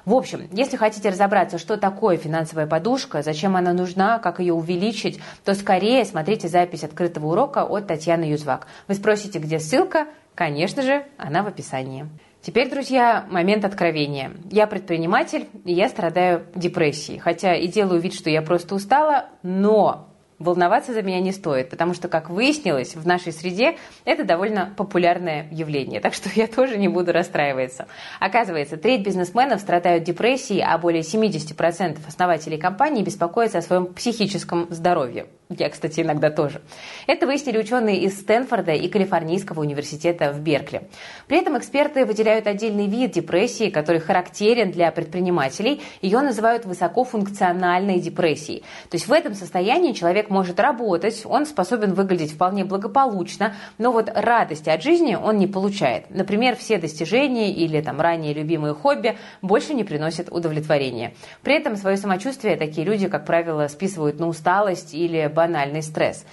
В 0.04 0.12
общем, 0.12 0.48
если 0.52 0.76
хотите 0.76 1.08
разобраться, 1.08 1.56
что 1.56 1.78
такое 1.78 2.18
финансовая 2.18 2.66
подушка, 2.66 3.22
зачем 3.22 3.56
она 3.56 3.72
нужна, 3.72 4.18
как 4.18 4.38
ее 4.38 4.52
увеличить, 4.52 5.18
то 5.44 5.54
скорее 5.54 6.04
смотрите 6.04 6.48
запись 6.48 6.84
открытого 6.84 7.28
урока 7.28 7.64
от 7.64 7.86
Татьяны 7.86 8.24
Юзвак. 8.24 8.66
Вы 8.86 8.94
спросите, 8.94 9.38
где 9.38 9.58
ссылка? 9.58 10.06
Конечно 10.34 10.82
же, 10.82 11.04
она 11.16 11.42
в 11.42 11.46
описании. 11.46 12.06
Теперь, 12.42 12.68
друзья, 12.68 13.24
момент 13.30 13.64
откровения. 13.64 14.32
Я 14.50 14.66
предприниматель, 14.66 15.48
и 15.64 15.72
я 15.72 15.88
страдаю 15.88 16.44
депрессией. 16.54 17.18
Хотя 17.18 17.54
и 17.54 17.68
делаю 17.68 17.98
вид, 18.02 18.12
что 18.12 18.28
я 18.28 18.42
просто 18.42 18.74
устала, 18.74 19.30
но 19.42 20.13
волноваться 20.38 20.92
за 20.92 21.02
меня 21.02 21.20
не 21.20 21.32
стоит, 21.32 21.70
потому 21.70 21.94
что, 21.94 22.08
как 22.08 22.30
выяснилось, 22.30 22.94
в 22.94 23.06
нашей 23.06 23.32
среде 23.32 23.76
это 24.04 24.24
довольно 24.24 24.72
популярное 24.76 25.46
явление, 25.50 26.00
так 26.00 26.14
что 26.14 26.28
я 26.34 26.46
тоже 26.46 26.76
не 26.76 26.88
буду 26.88 27.12
расстраиваться. 27.12 27.86
Оказывается, 28.20 28.76
треть 28.76 29.04
бизнесменов 29.04 29.60
страдают 29.60 30.04
депрессией, 30.04 30.62
а 30.62 30.76
более 30.78 31.02
70% 31.02 31.98
основателей 32.06 32.58
компаний 32.58 33.02
беспокоятся 33.02 33.58
о 33.58 33.62
своем 33.62 33.86
психическом 33.86 34.66
здоровье. 34.70 35.26
Я, 35.50 35.68
кстати, 35.68 36.00
иногда 36.00 36.30
тоже. 36.30 36.62
Это 37.06 37.26
выяснили 37.26 37.58
ученые 37.58 38.00
из 38.00 38.18
Стэнфорда 38.18 38.72
и 38.72 38.88
Калифорнийского 38.88 39.60
университета 39.60 40.32
в 40.32 40.40
Беркли. 40.40 40.88
При 41.28 41.36
этом 41.38 41.58
эксперты 41.58 42.06
выделяют 42.06 42.46
отдельный 42.46 42.86
вид 42.86 43.10
депрессии, 43.10 43.68
который 43.68 44.00
характерен 44.00 44.70
для 44.70 44.90
предпринимателей. 44.90 45.82
Ее 46.00 46.20
называют 46.20 46.64
высокофункциональной 46.64 48.00
депрессией. 48.00 48.60
То 48.88 48.94
есть 48.94 49.06
в 49.06 49.12
этом 49.12 49.34
состоянии 49.34 49.92
человек 49.92 50.30
может 50.30 50.58
работать, 50.58 51.22
он 51.26 51.44
способен 51.44 51.92
выглядеть 51.92 52.32
вполне 52.32 52.64
благополучно, 52.64 53.54
но 53.76 53.92
вот 53.92 54.10
радости 54.14 54.70
от 54.70 54.82
жизни 54.82 55.14
он 55.14 55.36
не 55.36 55.46
получает. 55.46 56.08
Например, 56.08 56.56
все 56.56 56.78
достижения 56.78 57.52
или 57.52 57.82
там 57.82 58.00
ранее 58.00 58.32
любимые 58.32 58.72
хобби 58.72 59.18
больше 59.42 59.74
не 59.74 59.84
приносят 59.84 60.32
удовлетворения. 60.32 61.12
При 61.42 61.54
этом 61.54 61.76
свое 61.76 61.98
самочувствие 61.98 62.56
такие 62.56 62.86
люди, 62.86 63.08
как 63.08 63.26
правило, 63.26 63.68
списывают 63.68 64.18
на 64.18 64.26
усталость 64.26 64.94
или 64.94 65.34
банальный 65.44 65.82
стресс. 65.82 66.24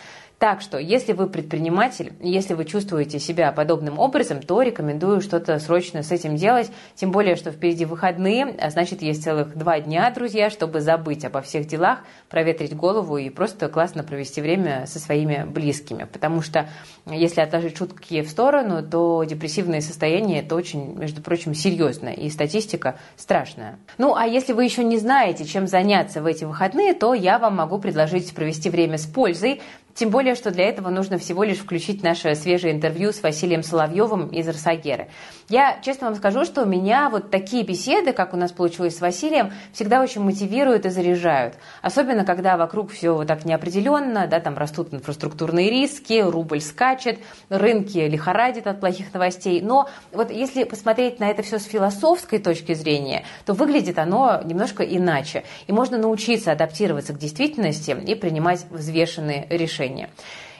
Так 0.41 0.61
что, 0.61 0.79
если 0.79 1.13
вы 1.13 1.27
предприниматель, 1.27 2.13
если 2.19 2.55
вы 2.55 2.65
чувствуете 2.65 3.19
себя 3.19 3.51
подобным 3.51 3.99
образом, 3.99 4.41
то 4.41 4.63
рекомендую 4.63 5.21
что-то 5.21 5.59
срочно 5.59 6.01
с 6.01 6.11
этим 6.11 6.35
делать. 6.35 6.71
Тем 6.95 7.11
более, 7.11 7.35
что 7.35 7.51
впереди 7.51 7.85
выходные, 7.85 8.55
а 8.59 8.71
значит, 8.71 9.03
есть 9.03 9.23
целых 9.23 9.55
два 9.55 9.79
дня, 9.79 10.09
друзья, 10.09 10.49
чтобы 10.49 10.81
забыть 10.81 11.25
обо 11.25 11.43
всех 11.43 11.67
делах, 11.67 11.99
проветрить 12.27 12.75
голову 12.75 13.19
и 13.19 13.29
просто 13.29 13.69
классно 13.69 14.01
провести 14.01 14.41
время 14.41 14.87
со 14.87 14.97
своими 14.97 15.45
близкими. 15.47 16.07
Потому 16.11 16.41
что, 16.41 16.67
если 17.05 17.41
отложить 17.41 17.77
шутки 17.77 18.23
в 18.23 18.29
сторону, 18.31 18.81
то 18.81 19.23
депрессивное 19.23 19.81
состояние– 19.81 20.41
это 20.41 20.55
очень, 20.55 20.97
между 20.97 21.21
прочим, 21.21 21.53
серьезно, 21.53 22.09
и 22.09 22.31
статистика 22.31 22.97
страшная. 23.15 23.77
Ну, 23.99 24.15
а 24.15 24.25
если 24.25 24.53
вы 24.53 24.63
еще 24.63 24.83
не 24.83 24.97
знаете, 24.97 25.45
чем 25.45 25.67
заняться 25.67 26.19
в 26.19 26.25
эти 26.25 26.45
выходные, 26.45 26.95
то 26.95 27.13
я 27.13 27.37
вам 27.37 27.57
могу 27.57 27.77
предложить 27.77 28.33
провести 28.33 28.71
время 28.71 28.97
с 28.97 29.05
пользой, 29.05 29.61
тем 29.93 30.09
более, 30.09 30.35
что 30.35 30.51
для 30.51 30.65
этого 30.65 30.89
нужно 30.89 31.17
всего 31.17 31.43
лишь 31.43 31.57
включить 31.57 32.03
наше 32.03 32.35
свежее 32.35 32.73
интервью 32.73 33.11
с 33.11 33.21
Василием 33.21 33.63
Соловьевым 33.63 34.27
из 34.27 34.47
Росагеры. 34.47 35.09
Я 35.49 35.79
честно 35.81 36.07
вам 36.07 36.15
скажу, 36.15 36.45
что 36.45 36.63
меня 36.65 37.09
вот 37.09 37.29
такие 37.29 37.63
беседы, 37.63 38.13
как 38.13 38.33
у 38.33 38.37
нас 38.37 38.51
получилось 38.51 38.97
с 38.97 39.01
Василием, 39.01 39.51
всегда 39.73 40.01
очень 40.01 40.21
мотивируют 40.21 40.85
и 40.85 40.89
заряжают. 40.89 41.55
Особенно, 41.81 42.23
когда 42.23 42.57
вокруг 42.57 42.91
все 42.91 43.11
вот 43.11 43.27
так 43.27 43.43
неопределенно, 43.43 44.27
да, 44.27 44.39
там 44.39 44.57
растут 44.57 44.93
инфраструктурные 44.93 45.69
риски, 45.69 46.21
рубль 46.21 46.61
скачет, 46.61 47.19
рынки 47.49 47.97
лихорадят 47.97 48.67
от 48.67 48.79
плохих 48.79 49.13
новостей. 49.13 49.61
Но 49.61 49.89
вот 50.13 50.31
если 50.31 50.63
посмотреть 50.63 51.19
на 51.19 51.29
это 51.29 51.43
все 51.43 51.59
с 51.59 51.65
философской 51.65 52.39
точки 52.39 52.73
зрения, 52.73 53.25
то 53.45 53.53
выглядит 53.53 53.99
оно 53.99 54.41
немножко 54.45 54.83
иначе. 54.83 55.43
И 55.67 55.73
можно 55.73 55.97
научиться 55.97 56.51
адаптироваться 56.51 57.13
к 57.13 57.17
действительности 57.17 57.91
и 57.91 58.15
принимать 58.15 58.65
взвешенные 58.69 59.47
решения 59.49 59.90
решения. 59.91 60.09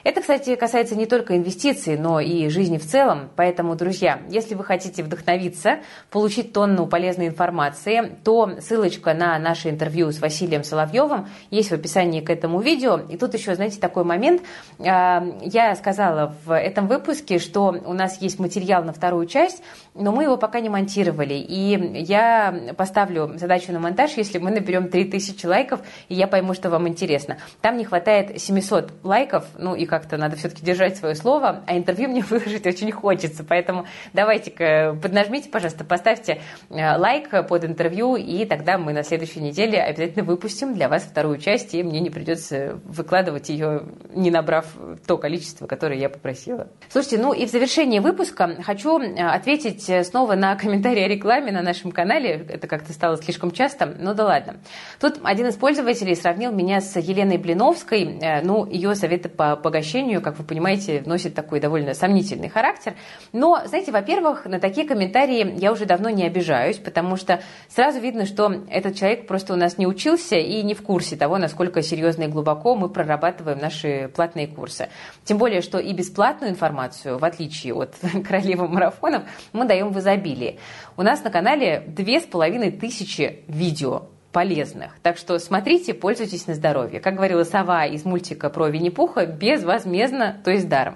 Это, 0.03 0.21
кстати, 0.21 0.55
касается 0.55 0.95
не 0.95 1.05
только 1.05 1.37
инвестиций, 1.37 1.97
но 1.97 2.19
и 2.19 2.49
жизни 2.49 2.77
в 2.77 2.85
целом. 2.85 3.29
Поэтому, 3.35 3.75
друзья, 3.75 4.21
если 4.29 4.55
вы 4.55 4.63
хотите 4.63 5.03
вдохновиться, 5.03 5.79
получить 6.09 6.53
тонну 6.53 6.87
полезной 6.87 7.27
информации, 7.27 8.17
то 8.23 8.59
ссылочка 8.59 9.13
на 9.13 9.37
наше 9.37 9.69
интервью 9.69 10.11
с 10.11 10.19
Василием 10.19 10.63
Соловьевым 10.63 11.27
есть 11.51 11.69
в 11.69 11.73
описании 11.73 12.21
к 12.21 12.29
этому 12.29 12.61
видео. 12.61 12.97
И 12.97 13.17
тут 13.17 13.33
еще, 13.33 13.55
знаете, 13.55 13.79
такой 13.79 14.03
момент. 14.03 14.41
А, 14.79 15.23
я 15.41 15.75
сказала 15.75 16.35
в 16.45 16.55
этом 16.55 16.87
выпуске, 16.87 17.37
что 17.37 17.75
у 17.85 17.93
нас 17.93 18.21
есть 18.21 18.39
материал 18.39 18.83
на 18.83 18.93
вторую 18.93 19.27
часть, 19.27 19.61
но 19.93 20.11
мы 20.11 20.23
его 20.23 20.37
пока 20.37 20.59
не 20.61 20.69
монтировали. 20.69 21.35
И 21.35 22.01
я 22.01 22.73
поставлю 22.75 23.37
задачу 23.37 23.71
на 23.71 23.79
монтаж, 23.79 24.13
если 24.17 24.39
мы 24.39 24.51
наберем 24.51 24.89
3000 24.89 25.45
лайков, 25.45 25.81
и 26.09 26.15
я 26.15 26.27
пойму, 26.27 26.53
что 26.53 26.69
вам 26.69 26.87
интересно. 26.87 27.37
Там 27.61 27.77
не 27.77 27.85
хватает 27.85 28.41
700 28.41 28.91
лайков, 29.03 29.45
ну 29.57 29.75
и 29.75 29.85
как-то 29.91 30.15
надо 30.15 30.37
все-таки 30.37 30.65
держать 30.65 30.95
свое 30.95 31.15
слово, 31.15 31.63
а 31.67 31.77
интервью 31.77 32.07
мне 32.07 32.21
выложить 32.29 32.65
очень 32.65 32.91
хочется. 32.91 33.43
Поэтому 33.43 33.85
давайте-ка 34.13 34.97
поднажмите, 35.01 35.49
пожалуйста, 35.49 35.83
поставьте 35.83 36.41
э, 36.69 36.97
лайк 36.97 37.29
под 37.49 37.65
интервью, 37.65 38.15
и 38.15 38.45
тогда 38.45 38.77
мы 38.77 38.93
на 38.93 39.03
следующей 39.03 39.41
неделе 39.41 39.81
обязательно 39.81 40.23
выпустим 40.23 40.73
для 40.73 40.87
вас 40.87 41.03
вторую 41.03 41.39
часть, 41.39 41.73
и 41.73 41.83
мне 41.83 41.99
не 41.99 42.09
придется 42.09 42.79
выкладывать 42.85 43.49
ее, 43.49 43.83
не 44.15 44.31
набрав 44.31 44.65
то 45.05 45.17
количество, 45.17 45.67
которое 45.67 45.99
я 45.99 46.07
попросила. 46.07 46.69
Слушайте, 46.87 47.17
ну 47.17 47.33
и 47.33 47.45
в 47.45 47.51
завершении 47.51 47.99
выпуска 47.99 48.63
хочу 48.63 48.97
э, 48.97 49.21
ответить 49.21 50.07
снова 50.07 50.35
на 50.35 50.55
комментарий 50.55 51.03
о 51.03 51.09
рекламе 51.09 51.51
на 51.51 51.61
нашем 51.61 51.91
канале. 51.91 52.45
Это 52.47 52.67
как-то 52.67 52.93
стало 52.93 53.17
слишком 53.17 53.51
часто, 53.51 53.93
ну 53.99 54.13
да 54.13 54.23
ладно. 54.23 54.55
Тут 55.01 55.19
один 55.23 55.47
из 55.47 55.55
пользователей 55.55 56.15
сравнил 56.15 56.53
меня 56.53 56.79
с 56.79 56.95
Еленой 56.95 57.37
Блиновской, 57.37 58.03
э, 58.21 58.41
ну, 58.41 58.65
ее 58.65 58.95
советы 58.95 59.27
по 59.27 59.57
погашению 59.57 59.80
обращению, 59.81 60.21
как 60.21 60.37
вы 60.37 60.43
понимаете, 60.43 61.01
носит 61.07 61.33
такой 61.33 61.59
довольно 61.59 61.95
сомнительный 61.95 62.49
характер. 62.49 62.93
Но, 63.33 63.61
знаете, 63.65 63.91
во-первых, 63.91 64.45
на 64.45 64.59
такие 64.59 64.87
комментарии 64.87 65.55
я 65.57 65.71
уже 65.71 65.85
давно 65.85 66.09
не 66.11 66.23
обижаюсь, 66.23 66.77
потому 66.77 67.15
что 67.17 67.41
сразу 67.67 67.99
видно, 67.99 68.27
что 68.27 68.53
этот 68.69 68.95
человек 68.95 69.25
просто 69.25 69.53
у 69.53 69.55
нас 69.55 69.79
не 69.79 69.87
учился 69.87 70.35
и 70.35 70.61
не 70.61 70.75
в 70.75 70.83
курсе 70.83 71.15
того, 71.15 71.39
насколько 71.39 71.81
серьезно 71.81 72.23
и 72.23 72.27
глубоко 72.27 72.75
мы 72.75 72.89
прорабатываем 72.89 73.57
наши 73.57 74.11
платные 74.15 74.47
курсы. 74.47 74.89
Тем 75.23 75.39
более, 75.39 75.61
что 75.61 75.79
и 75.79 75.93
бесплатную 75.93 76.51
информацию, 76.51 77.17
в 77.17 77.25
отличие 77.25 77.73
от 77.73 77.95
королевы 78.27 78.67
марафонов, 78.67 79.23
мы 79.51 79.65
даем 79.65 79.89
в 79.89 79.97
изобилии. 79.97 80.59
У 80.95 81.01
нас 81.01 81.23
на 81.23 81.31
канале 81.31 81.83
две 81.87 82.19
с 82.19 82.23
половиной 82.23 82.71
тысячи 82.71 83.43
видео 83.47 84.03
полезных. 84.31 84.93
Так 85.01 85.17
что 85.17 85.37
смотрите, 85.39 85.93
пользуйтесь 85.93 86.47
на 86.47 86.55
здоровье. 86.55 86.99
Как 86.99 87.15
говорила 87.15 87.43
сова 87.43 87.85
из 87.85 88.05
мультика 88.05 88.49
про 88.49 88.67
Винни-Пуха, 88.67 89.25
безвозмездно, 89.25 90.41
то 90.43 90.51
есть 90.51 90.69
даром. 90.69 90.95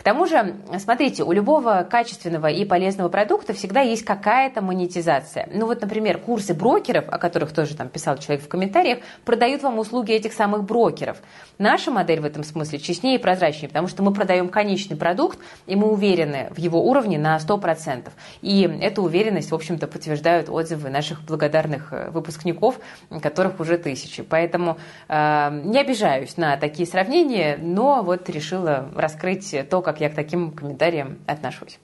К 0.00 0.02
тому 0.02 0.24
же, 0.24 0.56
смотрите, 0.78 1.24
у 1.24 1.32
любого 1.32 1.86
качественного 1.88 2.46
и 2.46 2.64
полезного 2.64 3.10
продукта 3.10 3.52
всегда 3.52 3.82
есть 3.82 4.02
какая-то 4.02 4.62
монетизация. 4.62 5.46
Ну 5.52 5.66
вот, 5.66 5.82
например, 5.82 6.16
курсы 6.16 6.54
брокеров, 6.54 7.04
о 7.06 7.18
которых 7.18 7.52
тоже 7.52 7.76
там 7.76 7.90
писал 7.90 8.16
человек 8.16 8.42
в 8.42 8.48
комментариях, 8.48 9.00
продают 9.26 9.62
вам 9.62 9.78
услуги 9.78 10.12
этих 10.12 10.32
самых 10.32 10.64
брокеров. 10.64 11.18
Наша 11.58 11.90
модель 11.90 12.20
в 12.20 12.24
этом 12.24 12.44
смысле 12.44 12.78
честнее 12.78 13.16
и 13.16 13.18
прозрачнее, 13.18 13.68
потому 13.68 13.88
что 13.88 14.02
мы 14.02 14.14
продаем 14.14 14.48
конечный 14.48 14.96
продукт, 14.96 15.38
и 15.66 15.76
мы 15.76 15.92
уверены 15.92 16.48
в 16.52 16.58
его 16.58 16.82
уровне 16.82 17.18
на 17.18 17.36
100%. 17.36 18.08
И 18.40 18.62
эту 18.80 19.02
уверенность, 19.02 19.50
в 19.50 19.54
общем-то, 19.54 19.86
подтверждают 19.86 20.48
отзывы 20.48 20.88
наших 20.88 21.20
благодарных 21.24 21.92
э, 21.92 22.08
выпускников, 22.08 22.80
которых 23.20 23.60
уже 23.60 23.76
тысячи. 23.76 24.22
Поэтому 24.22 24.78
э, 25.08 25.60
не 25.62 25.78
обижаюсь 25.78 26.38
на 26.38 26.56
такие 26.56 26.88
сравнения, 26.88 27.58
но 27.60 28.02
вот 28.02 28.30
решила 28.30 28.88
раскрыть 28.96 29.54
то, 29.68 29.82
как 29.90 30.00
я 30.00 30.08
к 30.08 30.14
таким 30.14 30.52
комментариям 30.52 31.18
отношусь. 31.26 31.80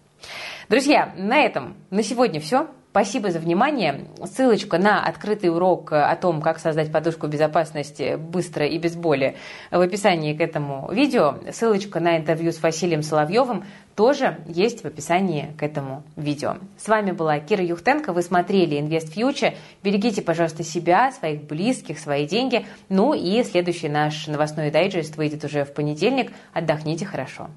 Друзья, 0.68 1.12
на 1.16 1.40
этом 1.40 1.74
на 1.90 2.04
сегодня 2.04 2.40
все. 2.40 2.68
Спасибо 2.92 3.30
за 3.30 3.40
внимание. 3.40 4.06
Ссылочка 4.24 4.78
на 4.78 5.04
открытый 5.04 5.50
урок 5.50 5.92
о 5.92 6.16
том, 6.16 6.40
как 6.40 6.58
создать 6.58 6.90
подушку 6.90 7.26
безопасности 7.26 8.16
быстро 8.16 8.64
и 8.64 8.78
без 8.78 8.96
боли 8.96 9.36
в 9.70 9.78
описании 9.80 10.34
к 10.34 10.40
этому 10.40 10.90
видео. 10.90 11.34
Ссылочка 11.52 12.00
на 12.00 12.16
интервью 12.16 12.52
с 12.52 12.62
Василием 12.62 13.02
Соловьевым 13.02 13.64
тоже 13.96 14.38
есть 14.46 14.82
в 14.82 14.86
описании 14.86 15.52
к 15.58 15.62
этому 15.62 16.04
видео. 16.16 16.56
С 16.78 16.88
вами 16.88 17.10
была 17.10 17.38
Кира 17.38 17.62
Юхтенко. 17.62 18.14
Вы 18.14 18.22
смотрели 18.22 18.78
Invest 18.78 19.14
Future. 19.14 19.54
Берегите, 19.82 20.22
пожалуйста, 20.22 20.62
себя, 20.62 21.12
своих 21.12 21.42
близких, 21.42 21.98
свои 21.98 22.26
деньги. 22.26 22.64
Ну 22.88 23.12
и 23.12 23.42
следующий 23.42 23.90
наш 23.90 24.26
новостной 24.26 24.70
дайджест 24.70 25.16
выйдет 25.16 25.44
уже 25.44 25.64
в 25.64 25.74
понедельник. 25.74 26.32
Отдохните 26.54 27.04
хорошо. 27.04 27.50